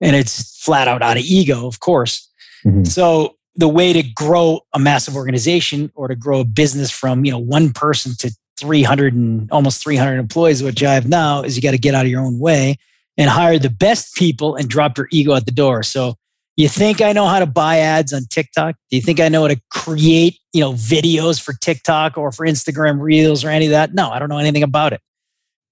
and 0.01 0.15
it's 0.15 0.57
flat 0.61 0.87
out 0.87 1.01
out 1.01 1.17
of 1.17 1.23
ego 1.23 1.67
of 1.67 1.79
course. 1.79 2.29
Mhm. 2.65 2.85
so 2.85 3.35
the 3.55 3.67
way 3.69 3.93
to 3.93 4.03
grow 4.03 4.59
a 4.73 4.79
massive 4.79 5.15
organization 5.15 5.89
or 5.95 6.09
to 6.09 6.15
grow 6.15 6.41
a 6.41 6.45
business 6.45 6.91
from 6.91 7.23
you 7.25 7.31
know 7.31 7.39
one 7.39 7.71
person 7.71 8.13
to 8.19 8.31
300 8.57 9.13
and 9.13 9.51
almost 9.51 9.81
300 9.83 10.17
employees 10.17 10.61
which 10.63 10.83
i 10.83 10.93
have 10.93 11.07
now 11.07 11.41
is 11.43 11.55
you 11.55 11.61
got 11.61 11.71
to 11.71 11.77
get 11.77 11.95
out 11.95 12.05
of 12.05 12.11
your 12.11 12.21
own 12.21 12.39
way 12.39 12.77
and 13.17 13.29
hire 13.29 13.59
the 13.59 13.69
best 13.69 14.15
people 14.15 14.55
and 14.55 14.69
drop 14.69 14.97
your 14.97 15.07
ego 15.11 15.33
at 15.35 15.45
the 15.45 15.51
door. 15.51 15.83
So 15.83 16.15
you 16.57 16.69
think 16.69 17.01
I 17.01 17.11
know 17.11 17.27
how 17.27 17.39
to 17.39 17.45
buy 17.45 17.79
ads 17.79 18.13
on 18.13 18.25
TikTok? 18.29 18.75
Do 18.89 18.95
you 18.95 19.01
think 19.01 19.19
I 19.19 19.27
know 19.29 19.41
how 19.41 19.49
to 19.49 19.61
create, 19.71 20.39
you 20.53 20.61
know, 20.61 20.73
videos 20.73 21.41
for 21.41 21.53
TikTok 21.53 22.17
or 22.17 22.31
for 22.31 22.45
Instagram 22.45 23.01
Reels 23.01 23.43
or 23.43 23.49
any 23.49 23.65
of 23.65 23.71
that? 23.71 23.93
No, 23.93 24.09
I 24.09 24.19
don't 24.19 24.29
know 24.29 24.37
anything 24.37 24.63
about 24.63 24.93
it. 24.93 25.01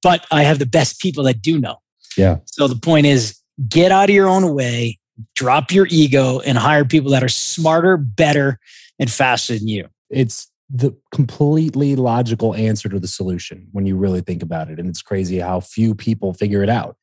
But 0.02 0.26
I 0.32 0.44
have 0.44 0.60
the 0.60 0.66
best 0.66 1.00
people 1.00 1.24
that 1.24 1.42
do 1.42 1.60
know. 1.60 1.78
Yeah. 2.18 2.40
So 2.46 2.68
the 2.68 2.76
point 2.76 3.06
is 3.06 3.40
get 3.70 3.92
out 3.92 4.10
of 4.10 4.16
your 4.16 4.28
own 4.28 4.54
way, 4.54 5.00
drop 5.36 5.72
your 5.72 5.88
ego 5.90 6.40
and 6.42 6.58
hire 6.58 6.84
people 6.84 7.12
that 7.12 7.24
are 7.24 7.30
smarter, 7.30 7.96
better 7.96 8.60
and 9.00 9.10
faster 9.10 9.58
than 9.58 9.68
you. 9.68 9.88
It's 10.10 10.50
the 10.70 10.96
completely 11.12 11.96
logical 11.96 12.56
answer 12.56 12.90
to 12.90 13.00
the 13.00 13.08
solution 13.08 13.68
when 13.72 13.86
you 13.86 13.96
really 13.96 14.22
think 14.22 14.44
about 14.44 14.70
it. 14.70 14.80
And 14.80 14.90
it's 14.90 15.02
crazy 15.02 15.40
how 15.40 15.60
few 15.60 15.96
people 15.96 16.34
figure 16.34 16.64
it 16.64 16.70
out, 16.70 16.98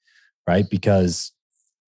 right? 0.46 0.68
Because 0.68 1.33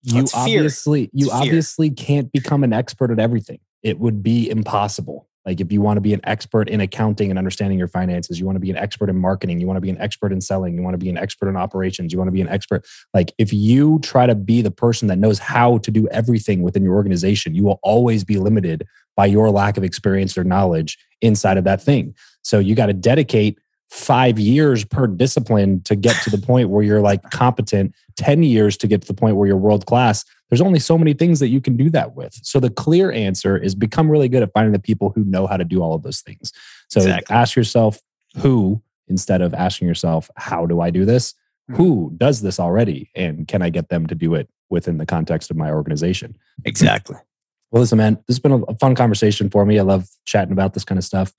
you 0.03 0.21
It's 0.21 0.35
obviously 0.35 1.11
you 1.12 1.27
fear. 1.27 1.35
obviously 1.37 1.91
can't 1.91 2.31
become 2.33 2.65
an 2.65 2.73
expert 2.73 3.11
at 3.11 3.19
everything. 3.19 3.61
It 3.83 3.99
would 3.99 4.23
be 4.23 4.51
impossible. 4.51 5.29
Like 5.45 5.61
if 5.61 5.73
you 5.73 5.81
want 5.81 5.97
to 5.97 6.01
be 6.01 6.15
an 6.15 6.21
expert 6.23 6.69
in 6.69 6.81
accounting 6.81 7.31
and 7.31 7.38
understanding 7.38 7.79
your 7.79 7.88
finances, 7.88 8.38
you 8.38 8.47
want 8.47 8.57
to 8.57 8.61
be 8.61 8.71
an 8.71 8.77
expert 8.77 9.11
in 9.11 9.19
marketing, 9.19 9.59
you 9.59 9.67
want 9.67 9.77
to 9.77 9.81
be 9.81 9.91
an 9.91 10.01
expert 10.01 10.33
in 10.33 10.41
selling, 10.41 10.77
you 10.77 10.83
want 10.83 10.95
to 10.95 10.99
be 10.99 11.09
an 11.09 11.19
expert 11.19 11.49
in 11.49 11.57
operations, 11.57 12.12
you 12.12 12.19
want 12.19 12.29
to 12.29 12.33
be 12.33 12.41
an 12.41 12.49
expert. 12.49 12.85
Like 13.12 13.33
if 13.38 13.53
you 13.53 13.99
try 14.01 14.27
to 14.27 14.37
be 14.37 14.62
the 14.62 14.71
person 14.71 15.09
that 15.09 15.19
knows 15.19 15.41
how 15.41 15.79
to 15.79 15.91
do 15.91 16.07
everything 16.09 16.62
within 16.62 16.85
your 16.85 16.95
organization, 16.95 17.55
you 17.55 17.65
will 17.65 17.81
always 17.83 18.23
be 18.23 18.38
limited 18.38 18.87
by 19.17 19.27
your 19.27 19.51
lack 19.51 19.77
of 19.77 19.83
experience 19.83 20.38
or 20.38 20.45
knowledge 20.45 20.97
inside 21.21 21.59
of 21.59 21.65
that 21.65 21.83
thing. 21.83 22.15
So 22.43 22.59
you 22.61 22.75
got 22.77 22.87
to 22.87 22.93
dedicate 22.93 23.59
five 23.92 24.38
years 24.38 24.87
per 24.87 25.07
discipline 25.07 25.83
to 25.83 25.94
get 25.94 26.16
to 26.22 26.31
the 26.31 26.38
point 26.46 26.70
where 26.70 26.83
you're 26.83 27.02
like 27.02 27.22
competent, 27.31 27.94
10 28.16 28.42
years 28.42 28.76
to 28.78 28.87
get 28.87 29.02
to 29.02 29.07
the 29.07 29.14
point 29.14 29.37
where 29.37 29.46
you're 29.46 29.57
world 29.57 29.85
class. 29.85 30.24
There's 30.48 30.62
only 30.62 30.81
so 30.81 30.96
many 30.96 31.12
things 31.12 31.40
that 31.40 31.48
you 31.48 31.61
can 31.61 31.76
do 31.76 31.90
that 31.90 32.16
with. 32.16 32.33
So 32.42 32.59
the 32.59 32.70
clear 32.70 33.12
answer 33.12 33.57
is 33.57 33.74
become 33.74 34.11
really 34.11 34.31
good 34.31 34.42
at 34.42 34.50
finding 34.55 34.72
the 34.72 34.78
people 34.78 35.11
who 35.11 35.24
know 35.24 35.46
how 35.46 35.59
to 35.59 35.64
do 35.64 35.83
all 35.83 35.94
of 35.94 36.02
those 36.02 36.22
things. 36.22 36.52
So 36.88 37.00
Exactly. 37.00 37.37
ask 37.37 37.55
yourself 37.55 38.00
who 38.38 38.83
instead 39.09 39.42
of 39.42 39.52
asking 39.52 39.88
yourself, 39.88 40.31
how 40.37 40.64
do 40.64 40.81
I 40.81 40.88
do 40.88 41.05
this? 41.05 41.35
Mhm. 41.70 41.76
Who 41.76 42.12
does 42.16 42.40
this 42.40 42.59
already? 42.59 43.11
And 43.14 43.46
can 43.46 43.61
I 43.61 43.68
get 43.68 43.90
them 43.90 44.07
to 44.07 44.14
do 44.14 44.35
it 44.35 44.48
within 44.70 44.96
the 44.96 45.07
context 45.07 45.50
of 45.50 45.59
my 45.59 45.70
organization? 45.70 46.37
Exactly. 46.64 47.16
Well, 47.72 47.81
listen, 47.81 47.96
man, 47.96 48.16
this 48.28 48.37
has 48.37 48.38
been 48.38 48.52
a, 48.52 48.59
a 48.64 48.74
fun 48.74 48.94
conversation 48.94 49.48
for 49.48 49.64
me. 49.64 49.78
I 49.78 49.83
love 49.83 50.07
chatting 50.26 50.52
about 50.52 50.74
this 50.74 50.85
kind 50.85 50.98
of 50.98 51.05
stuff 51.05 51.33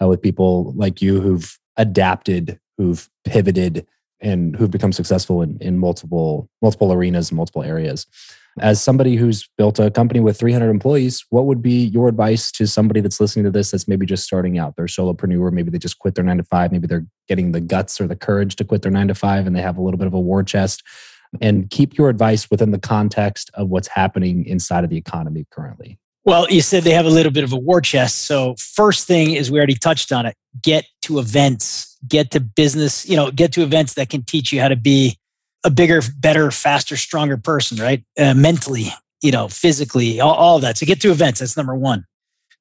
uh, 0.00 0.06
with 0.06 0.22
people 0.22 0.72
like 0.76 1.02
you 1.02 1.20
who've 1.20 1.58
adapted, 1.76 2.58
who've 2.76 3.08
pivoted, 3.24 3.86
and 4.20 4.56
who've 4.56 4.70
become 4.70 4.92
successful 4.92 5.42
in, 5.42 5.56
in 5.60 5.78
multiple 5.78 6.48
multiple 6.62 6.92
arenas 6.92 7.32
multiple 7.32 7.62
areas. 7.62 8.06
As 8.58 8.82
somebody 8.82 9.14
who's 9.14 9.48
built 9.56 9.78
a 9.78 9.90
company 9.90 10.18
with 10.18 10.38
300 10.38 10.68
employees, 10.70 11.24
what 11.30 11.46
would 11.46 11.62
be 11.62 11.84
your 11.86 12.08
advice 12.08 12.50
to 12.52 12.66
somebody 12.66 13.00
that's 13.00 13.20
listening 13.20 13.44
to 13.44 13.50
this 13.50 13.70
that's 13.70 13.86
maybe 13.86 14.04
just 14.04 14.24
starting 14.24 14.58
out? 14.58 14.74
They're 14.76 14.86
solopreneur, 14.86 15.52
maybe 15.52 15.70
they 15.70 15.78
just 15.78 15.98
quit 16.00 16.16
their 16.16 16.24
nine 16.24 16.38
to 16.38 16.44
five, 16.44 16.72
maybe 16.72 16.86
they're 16.86 17.06
getting 17.28 17.52
the 17.52 17.60
guts 17.60 18.00
or 18.00 18.08
the 18.08 18.16
courage 18.16 18.56
to 18.56 18.64
quit 18.64 18.82
their 18.82 18.90
nine 18.90 19.08
to 19.08 19.14
five, 19.14 19.46
and 19.46 19.54
they 19.54 19.62
have 19.62 19.78
a 19.78 19.82
little 19.82 19.98
bit 19.98 20.08
of 20.08 20.14
a 20.14 20.20
war 20.20 20.42
chest. 20.42 20.82
And 21.40 21.70
keep 21.70 21.96
your 21.96 22.08
advice 22.08 22.50
within 22.50 22.72
the 22.72 22.78
context 22.80 23.50
of 23.54 23.68
what's 23.68 23.86
happening 23.86 24.44
inside 24.46 24.82
of 24.82 24.90
the 24.90 24.96
economy 24.96 25.46
currently. 25.52 26.00
Well, 26.24 26.46
you 26.50 26.60
said 26.60 26.82
they 26.82 26.92
have 26.92 27.06
a 27.06 27.10
little 27.10 27.32
bit 27.32 27.44
of 27.44 27.52
a 27.52 27.56
war 27.56 27.80
chest. 27.80 28.26
So, 28.26 28.54
first 28.58 29.06
thing 29.06 29.32
is 29.32 29.50
we 29.50 29.58
already 29.58 29.74
touched 29.74 30.12
on 30.12 30.26
it. 30.26 30.36
Get 30.62 30.84
to 31.02 31.18
events, 31.18 31.96
get 32.06 32.30
to 32.32 32.40
business, 32.40 33.08
you 33.08 33.16
know, 33.16 33.30
get 33.30 33.52
to 33.52 33.62
events 33.62 33.94
that 33.94 34.10
can 34.10 34.22
teach 34.22 34.52
you 34.52 34.60
how 34.60 34.68
to 34.68 34.76
be 34.76 35.16
a 35.64 35.70
bigger, 35.70 36.02
better, 36.18 36.50
faster, 36.50 36.96
stronger 36.96 37.36
person, 37.36 37.78
right? 37.78 38.04
Uh, 38.18 38.34
mentally, 38.34 38.86
you 39.22 39.30
know, 39.30 39.48
physically, 39.48 40.20
all, 40.20 40.34
all 40.34 40.58
that. 40.58 40.76
So, 40.76 40.84
get 40.84 41.00
to 41.00 41.10
events. 41.10 41.40
That's 41.40 41.56
number 41.56 41.74
one. 41.74 42.04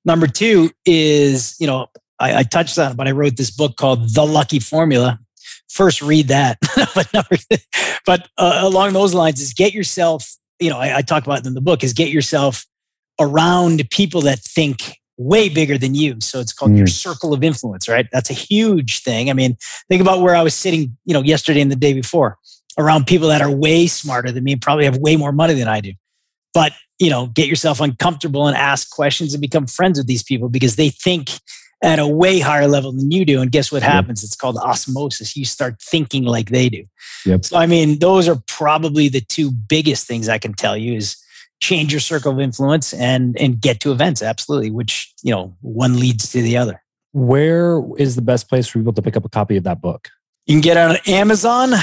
Number 0.06 0.28
two 0.28 0.72
is, 0.86 1.56
you 1.60 1.68
know, 1.68 1.88
I, 2.20 2.40
I 2.40 2.44
touched 2.44 2.80
on 2.80 2.92
it, 2.92 2.98
but 2.98 3.08
I 3.08 3.12
wrote 3.12 3.36
this 3.36 3.52
book 3.52 3.76
called 3.76 4.14
The 4.14 4.26
Lucky 4.26 4.60
Formula. 4.60 5.20
First, 5.70 6.02
read 6.02 6.30
that. 6.30 6.58
but 8.06 8.28
uh, 8.38 8.60
along 8.64 8.94
those 8.94 9.14
lines 9.14 9.42
is 9.42 9.54
get 9.54 9.74
yourself, 9.74 10.36
you 10.60 10.70
know, 10.70 10.78
I, 10.78 10.98
I 10.98 11.02
talk 11.02 11.26
about 11.26 11.46
in 11.46 11.54
the 11.54 11.62
book, 11.62 11.84
is 11.84 11.94
get 11.94 12.10
yourself 12.10 12.66
around 13.20 13.88
people 13.90 14.22
that 14.22 14.40
think 14.40 14.98
way 15.18 15.50
bigger 15.50 15.78
than 15.78 15.94
you. 15.96 16.16
So 16.22 16.40
it's 16.40 16.54
called 16.54 16.76
your 16.78 16.88
mm. 16.88 16.92
circle 16.92 17.34
of 17.34 17.44
influence, 17.44 17.90
right? 17.90 18.08
That's 18.12 18.30
a 18.30 18.34
huge 18.34 19.04
thing. 19.04 19.30
I 19.30 19.34
mean, 19.34 19.58
think 19.90 20.02
about 20.02 20.22
where 20.22 20.36
I 20.36 20.42
was 20.42 20.56
sitting, 20.56 20.98
you 21.06 21.14
know, 21.14 21.22
yesterday 21.22 21.62
and 21.62 21.70
the 21.70 21.76
day 21.76 21.94
before 21.94 22.38
around 22.78 23.06
people 23.06 23.28
that 23.28 23.42
are 23.42 23.52
way 23.52 23.88
smarter 23.88 24.32
than 24.32 24.44
me 24.46 24.54
and 24.54 24.62
probably 24.62 24.86
have 24.86 24.98
way 24.98 25.18
more 25.18 25.34
money 25.34 25.54
than 25.54 25.68
I 25.68 25.82
do. 25.82 25.92
But, 26.54 26.72
you 27.00 27.10
know, 27.10 27.28
get 27.28 27.48
yourself 27.48 27.82
uncomfortable 27.82 28.48
and 28.48 28.56
ask 28.56 28.90
questions 28.90 29.34
and 29.34 29.42
become 29.42 29.68
friends 29.68 30.00
with 30.00 30.08
these 30.08 30.24
people 30.24 30.48
because 30.48 30.78
they 30.78 30.90
think 30.90 31.32
at 31.84 32.00
a 32.00 32.08
way 32.08 32.40
higher 32.40 32.68
level 32.68 32.92
than 32.94 33.12
you 33.12 33.26
do. 33.26 33.42
And 33.42 33.52
guess 33.52 33.72
what 33.72 33.82
Yep. 33.82 33.92
happens? 33.92 34.24
It's 34.24 34.36
called 34.36 34.58
osmosis. 34.58 35.36
You 35.36 35.46
start 35.46 35.82
thinking 35.82 36.24
like 36.24 36.50
they 36.50 36.70
do. 36.70 36.86
Yep. 37.26 37.46
So, 37.46 37.58
I 37.58 37.66
mean, 37.66 38.00
those 38.00 38.28
are 38.28 38.42
probably 38.48 39.10
the 39.10 39.22
two 39.22 39.52
biggest 39.52 40.08
things 40.08 40.30
I 40.30 40.38
can 40.38 40.54
tell 40.54 40.78
you 40.78 40.94
is 40.94 41.18
change 41.60 41.92
your 41.92 42.00
circle 42.00 42.32
of 42.32 42.40
influence 42.40 42.94
and 42.94 43.38
and 43.40 43.60
get 43.62 43.80
to 43.82 43.92
events 43.92 44.22
absolutely 44.22 44.72
which 44.72 45.14
you 45.24 45.32
know 45.32 45.56
one 45.62 46.00
leads 46.00 46.32
to 46.32 46.42
the 46.42 46.58
other. 46.58 46.82
Where 47.12 47.82
is 47.98 48.16
the 48.16 48.22
best 48.22 48.48
place 48.50 48.68
for 48.68 48.80
people 48.80 48.94
to 48.94 49.02
pick 49.02 49.18
up 49.18 49.26
a 49.26 49.30
copy 49.30 49.58
of 49.58 49.64
that 49.64 49.82
book? 49.82 50.10
You 50.46 50.54
can 50.56 50.62
get 50.62 50.78
it 50.78 50.80
on 50.80 50.98
amazon. 51.14 51.74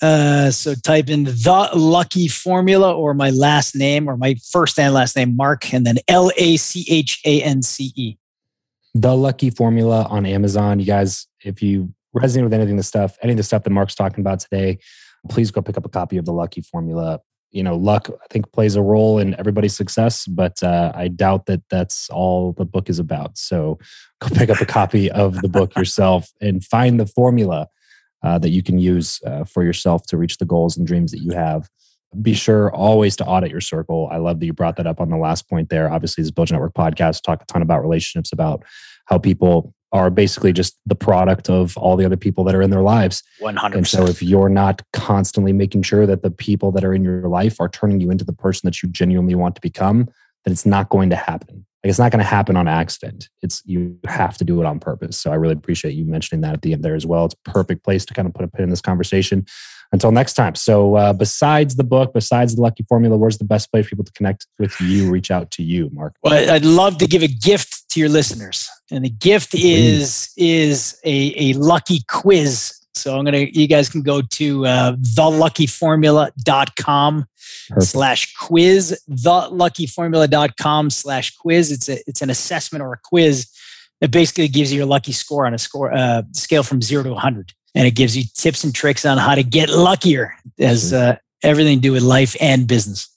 Uh, 0.00 0.50
so 0.50 0.74
type 0.74 1.08
in 1.08 1.22
the 1.24 1.70
lucky 1.76 2.26
formula 2.26 2.92
or 2.92 3.14
my 3.14 3.30
last 3.30 3.76
name 3.76 4.08
or 4.08 4.16
my 4.16 4.34
first 4.50 4.76
and 4.78 4.92
last 4.92 5.14
name 5.14 5.36
mark 5.36 5.72
and 5.72 5.86
then 5.86 5.96
l-a-c-h-a-n-c-e 6.08 6.58
the 8.94 9.16
lucky 9.16 9.50
formula 9.50 10.04
on 10.10 10.26
amazon. 10.26 10.80
You 10.80 10.86
guys 10.86 11.28
if 11.44 11.62
you 11.62 11.94
resonate 12.16 12.42
with 12.42 12.52
anything 12.52 12.76
the 12.76 12.82
stuff 12.82 13.16
any 13.22 13.32
of 13.32 13.36
the 13.36 13.44
stuff 13.44 13.62
that 13.62 13.70
mark's 13.70 13.94
talking 13.94 14.20
about 14.20 14.40
today 14.40 14.78
please 15.28 15.52
go 15.52 15.62
pick 15.62 15.76
up 15.76 15.86
a 15.86 15.88
copy 15.88 16.16
of 16.16 16.24
the 16.24 16.32
lucky 16.32 16.62
formula 16.62 17.20
you 17.52 17.62
know 17.62 17.76
luck 17.76 18.08
i 18.10 18.26
think 18.30 18.50
plays 18.52 18.76
a 18.76 18.82
role 18.82 19.18
in 19.18 19.38
everybody's 19.38 19.76
success 19.76 20.26
but 20.26 20.62
uh, 20.62 20.90
i 20.94 21.06
doubt 21.08 21.46
that 21.46 21.62
that's 21.70 22.08
all 22.10 22.52
the 22.52 22.64
book 22.64 22.88
is 22.88 22.98
about. 22.98 23.36
So 23.36 23.78
go 24.20 24.28
pick 24.34 24.50
up 24.50 24.60
a 24.60 24.66
copy 24.66 25.10
of 25.10 25.40
the 25.42 25.48
book 25.48 25.74
yourself 25.76 26.30
and 26.40 26.64
find 26.64 26.98
the 26.98 27.06
formula 27.06 27.68
uh, 28.22 28.38
that 28.38 28.50
you 28.50 28.62
can 28.62 28.78
use 28.78 29.20
uh, 29.26 29.44
for 29.44 29.62
yourself 29.64 30.06
to 30.06 30.16
reach 30.16 30.38
the 30.38 30.44
goals 30.44 30.76
and 30.76 30.86
dreams 30.86 31.12
that 31.12 31.20
you 31.20 31.32
have. 31.32 31.68
Be 32.20 32.34
sure 32.34 32.72
always 32.74 33.16
to 33.16 33.24
audit 33.24 33.50
your 33.50 33.60
circle. 33.60 34.08
I 34.12 34.18
love 34.18 34.38
that 34.40 34.46
you 34.46 34.52
brought 34.52 34.76
that 34.76 34.86
up 34.86 35.00
on 35.00 35.08
the 35.08 35.16
last 35.16 35.48
point 35.48 35.70
there. 35.70 35.90
Obviously 35.90 36.22
this 36.22 36.30
build 36.30 36.50
network 36.50 36.74
podcast 36.74 37.22
talk 37.22 37.42
a 37.42 37.46
ton 37.46 37.62
about 37.62 37.82
relationships 37.82 38.32
about 38.32 38.62
how 39.06 39.18
people 39.18 39.74
are 39.92 40.10
basically 40.10 40.52
just 40.52 40.78
the 40.86 40.94
product 40.94 41.50
of 41.50 41.76
all 41.76 41.96
the 41.96 42.04
other 42.04 42.16
people 42.16 42.44
that 42.44 42.54
are 42.54 42.62
in 42.62 42.70
their 42.70 42.82
lives. 42.82 43.22
100%. 43.40 43.74
And 43.74 43.86
so 43.86 44.06
if 44.06 44.22
you're 44.22 44.48
not 44.48 44.82
constantly 44.92 45.52
making 45.52 45.82
sure 45.82 46.06
that 46.06 46.22
the 46.22 46.30
people 46.30 46.72
that 46.72 46.84
are 46.84 46.94
in 46.94 47.04
your 47.04 47.28
life 47.28 47.60
are 47.60 47.68
turning 47.68 48.00
you 48.00 48.10
into 48.10 48.24
the 48.24 48.32
person 48.32 48.66
that 48.66 48.82
you 48.82 48.88
genuinely 48.88 49.34
want 49.34 49.54
to 49.56 49.60
become, 49.60 50.08
then 50.44 50.52
it's 50.52 50.66
not 50.66 50.88
going 50.88 51.10
to 51.10 51.16
happen. 51.16 51.66
Like 51.84 51.90
it's 51.90 51.98
not 51.98 52.12
going 52.12 52.20
to 52.20 52.24
happen 52.24 52.56
on 52.56 52.68
accident. 52.68 53.28
It's 53.42 53.60
you 53.64 53.98
have 54.06 54.38
to 54.38 54.44
do 54.44 54.60
it 54.60 54.66
on 54.66 54.78
purpose. 54.78 55.20
So 55.20 55.32
I 55.32 55.34
really 55.34 55.54
appreciate 55.54 55.94
you 55.94 56.04
mentioning 56.04 56.40
that 56.42 56.54
at 56.54 56.62
the 56.62 56.72
end 56.72 56.84
there 56.84 56.94
as 56.94 57.04
well. 57.04 57.24
It's 57.26 57.34
a 57.46 57.50
perfect 57.50 57.84
place 57.84 58.06
to 58.06 58.14
kind 58.14 58.26
of 58.26 58.34
put 58.34 58.44
a 58.44 58.48
pin 58.48 58.64
in 58.64 58.70
this 58.70 58.80
conversation 58.80 59.46
until 59.92 60.10
next 60.10 60.32
time. 60.34 60.54
So, 60.54 60.96
uh, 60.96 61.12
besides 61.12 61.76
the 61.76 61.84
book, 61.84 62.14
besides 62.14 62.56
the 62.56 62.62
Lucky 62.62 62.84
Formula, 62.88 63.16
where's 63.16 63.38
the 63.38 63.44
best 63.44 63.70
place 63.70 63.84
for 63.84 63.90
people 63.90 64.04
to 64.04 64.12
connect 64.12 64.48
with 64.58 64.74
you, 64.80 65.08
reach 65.10 65.30
out 65.30 65.50
to 65.52 65.62
you, 65.62 65.90
Mark? 65.92 66.16
Well, 66.22 66.50
I'd 66.50 66.64
love 66.64 66.98
to 66.98 67.06
give 67.06 67.22
a 67.22 67.28
gift 67.28 67.88
to 67.90 68.00
your 68.00 68.08
listeners, 68.08 68.68
and 68.90 69.04
the 69.04 69.10
gift 69.10 69.52
Please. 69.52 70.32
is 70.36 70.36
is 70.36 71.00
a, 71.04 71.34
a 71.36 71.52
lucky 71.54 72.02
quiz. 72.08 72.76
So 72.94 73.16
I'm 73.16 73.24
gonna, 73.24 73.38
you 73.38 73.66
guys 73.66 73.88
can 73.88 74.02
go 74.02 74.20
to 74.20 74.66
uh, 74.66 74.96
theluckyformula.com 74.96 77.24
slash 77.78 78.34
quiz, 78.34 79.02
theluckyformula.com 79.10 80.90
slash 80.90 81.34
quiz. 81.36 81.72
It's 81.72 81.88
a, 81.88 82.06
it's 82.06 82.20
an 82.20 82.28
assessment 82.28 82.82
or 82.82 82.92
a 82.92 82.98
quiz 83.02 83.50
that 84.02 84.10
basically 84.10 84.48
gives 84.48 84.72
you 84.72 84.78
your 84.78 84.86
lucky 84.86 85.12
score 85.12 85.46
on 85.46 85.54
a 85.54 85.58
score 85.58 85.94
uh, 85.94 86.22
scale 86.32 86.62
from 86.62 86.82
zero 86.82 87.04
to 87.04 87.12
100 87.12 87.54
and 87.74 87.86
it 87.86 87.92
gives 87.92 88.16
you 88.16 88.24
tips 88.34 88.64
and 88.64 88.74
tricks 88.74 89.04
on 89.04 89.18
how 89.18 89.34
to 89.34 89.42
get 89.42 89.70
luckier 89.70 90.34
as 90.58 90.92
uh, 90.92 91.16
everything 91.42 91.78
to 91.78 91.82
do 91.82 91.92
with 91.92 92.02
life 92.02 92.36
and 92.40 92.66
business. 92.66 93.08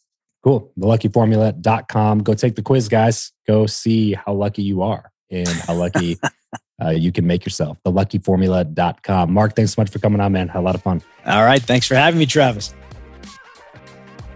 Cool. 0.44 0.72
Theluckyformula.com. 0.80 2.20
Go 2.24 2.34
take 2.36 2.56
the 2.56 2.62
quiz, 2.62 2.88
guys. 2.88 3.32
Go 3.48 3.66
see 3.66 4.14
how 4.14 4.34
lucky 4.34 4.62
you 4.62 4.84
are 4.84 5.12
and 5.32 5.48
how 5.48 5.74
lucky 5.74 6.20
uh, 6.84 6.90
you 6.90 7.12
can 7.12 7.26
make 7.26 7.46
yourself. 7.46 7.78
Theluckyformula.com. 7.86 9.34
Mark, 9.34 9.56
thanks 9.56 9.74
so 9.74 9.82
much 9.82 9.90
for 9.90 10.00
coming 10.00 10.22
on, 10.22 10.32
man. 10.32 10.48
Had 10.48 10.60
a 10.60 10.62
lot 10.62 10.76
of 10.76 10.84
fun. 10.84 11.02
All 11.26 11.44
right. 11.44 11.62
Thanks 11.62 11.88
for 11.88 11.96
having 11.96 12.20
me, 12.20 12.28
Travis. 12.28 12.76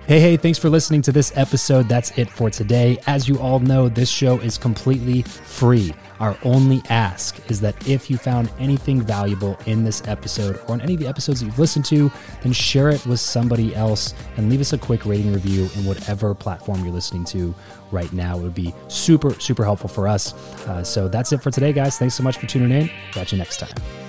Hey, 0.08 0.20
hey, 0.20 0.38
thanks 0.38 0.58
for 0.58 0.72
listening 0.72 1.04
to 1.04 1.12
this 1.12 1.32
episode. 1.38 1.88
That's 1.88 2.10
it 2.18 2.28
for 2.32 2.50
today. 2.50 2.98
As 3.06 3.30
you 3.30 3.38
all 3.38 3.60
know, 3.60 3.88
this 3.88 4.10
show 4.10 4.40
is 4.40 4.58
completely 4.58 5.22
free. 5.22 5.94
Our 6.20 6.38
only 6.44 6.82
ask 6.90 7.40
is 7.50 7.62
that 7.62 7.88
if 7.88 8.10
you 8.10 8.18
found 8.18 8.52
anything 8.60 9.02
valuable 9.02 9.58
in 9.66 9.84
this 9.84 10.02
episode 10.08 10.60
or 10.68 10.76
in 10.76 10.82
any 10.82 10.96
of 10.96 11.00
the 11.00 11.08
episodes 11.08 11.40
that 11.40 11.46
you've 11.46 11.60
listened 11.60 11.86
to, 11.86 12.12
then 12.44 12.52
share 12.52 12.90
it 12.90 13.06
with 13.06 13.20
somebody 13.20 13.74
else 13.76 14.14
and 14.38 14.50
leave 14.50 14.62
us 14.62 14.74
a 14.74 14.78
quick 14.78 15.06
rating 15.06 15.34
review 15.34 15.70
in 15.76 15.86
whatever 15.86 16.36
platform 16.36 16.84
you're 16.84 16.94
listening 16.94 17.24
to 17.26 17.56
right 17.92 18.12
now. 18.12 18.38
It 18.38 18.44
would 18.44 18.56
be 18.56 18.74
super, 18.88 19.34
super 19.40 19.64
helpful 19.64 19.90
for 19.90 20.08
us. 20.08 20.34
Uh, 20.68 20.84
so 20.84 21.08
that's 21.08 21.32
it 21.32 21.42
for 21.42 21.52
today, 21.52 21.74
guys. 21.74 21.98
Thanks 21.98 22.16
so 22.16 22.24
much 22.24 22.38
for 22.38 22.48
tuning 22.48 22.72
in. 22.72 22.90
Catch 23.12 23.32
you 23.32 23.38
next 23.38 23.58
time. 23.58 24.09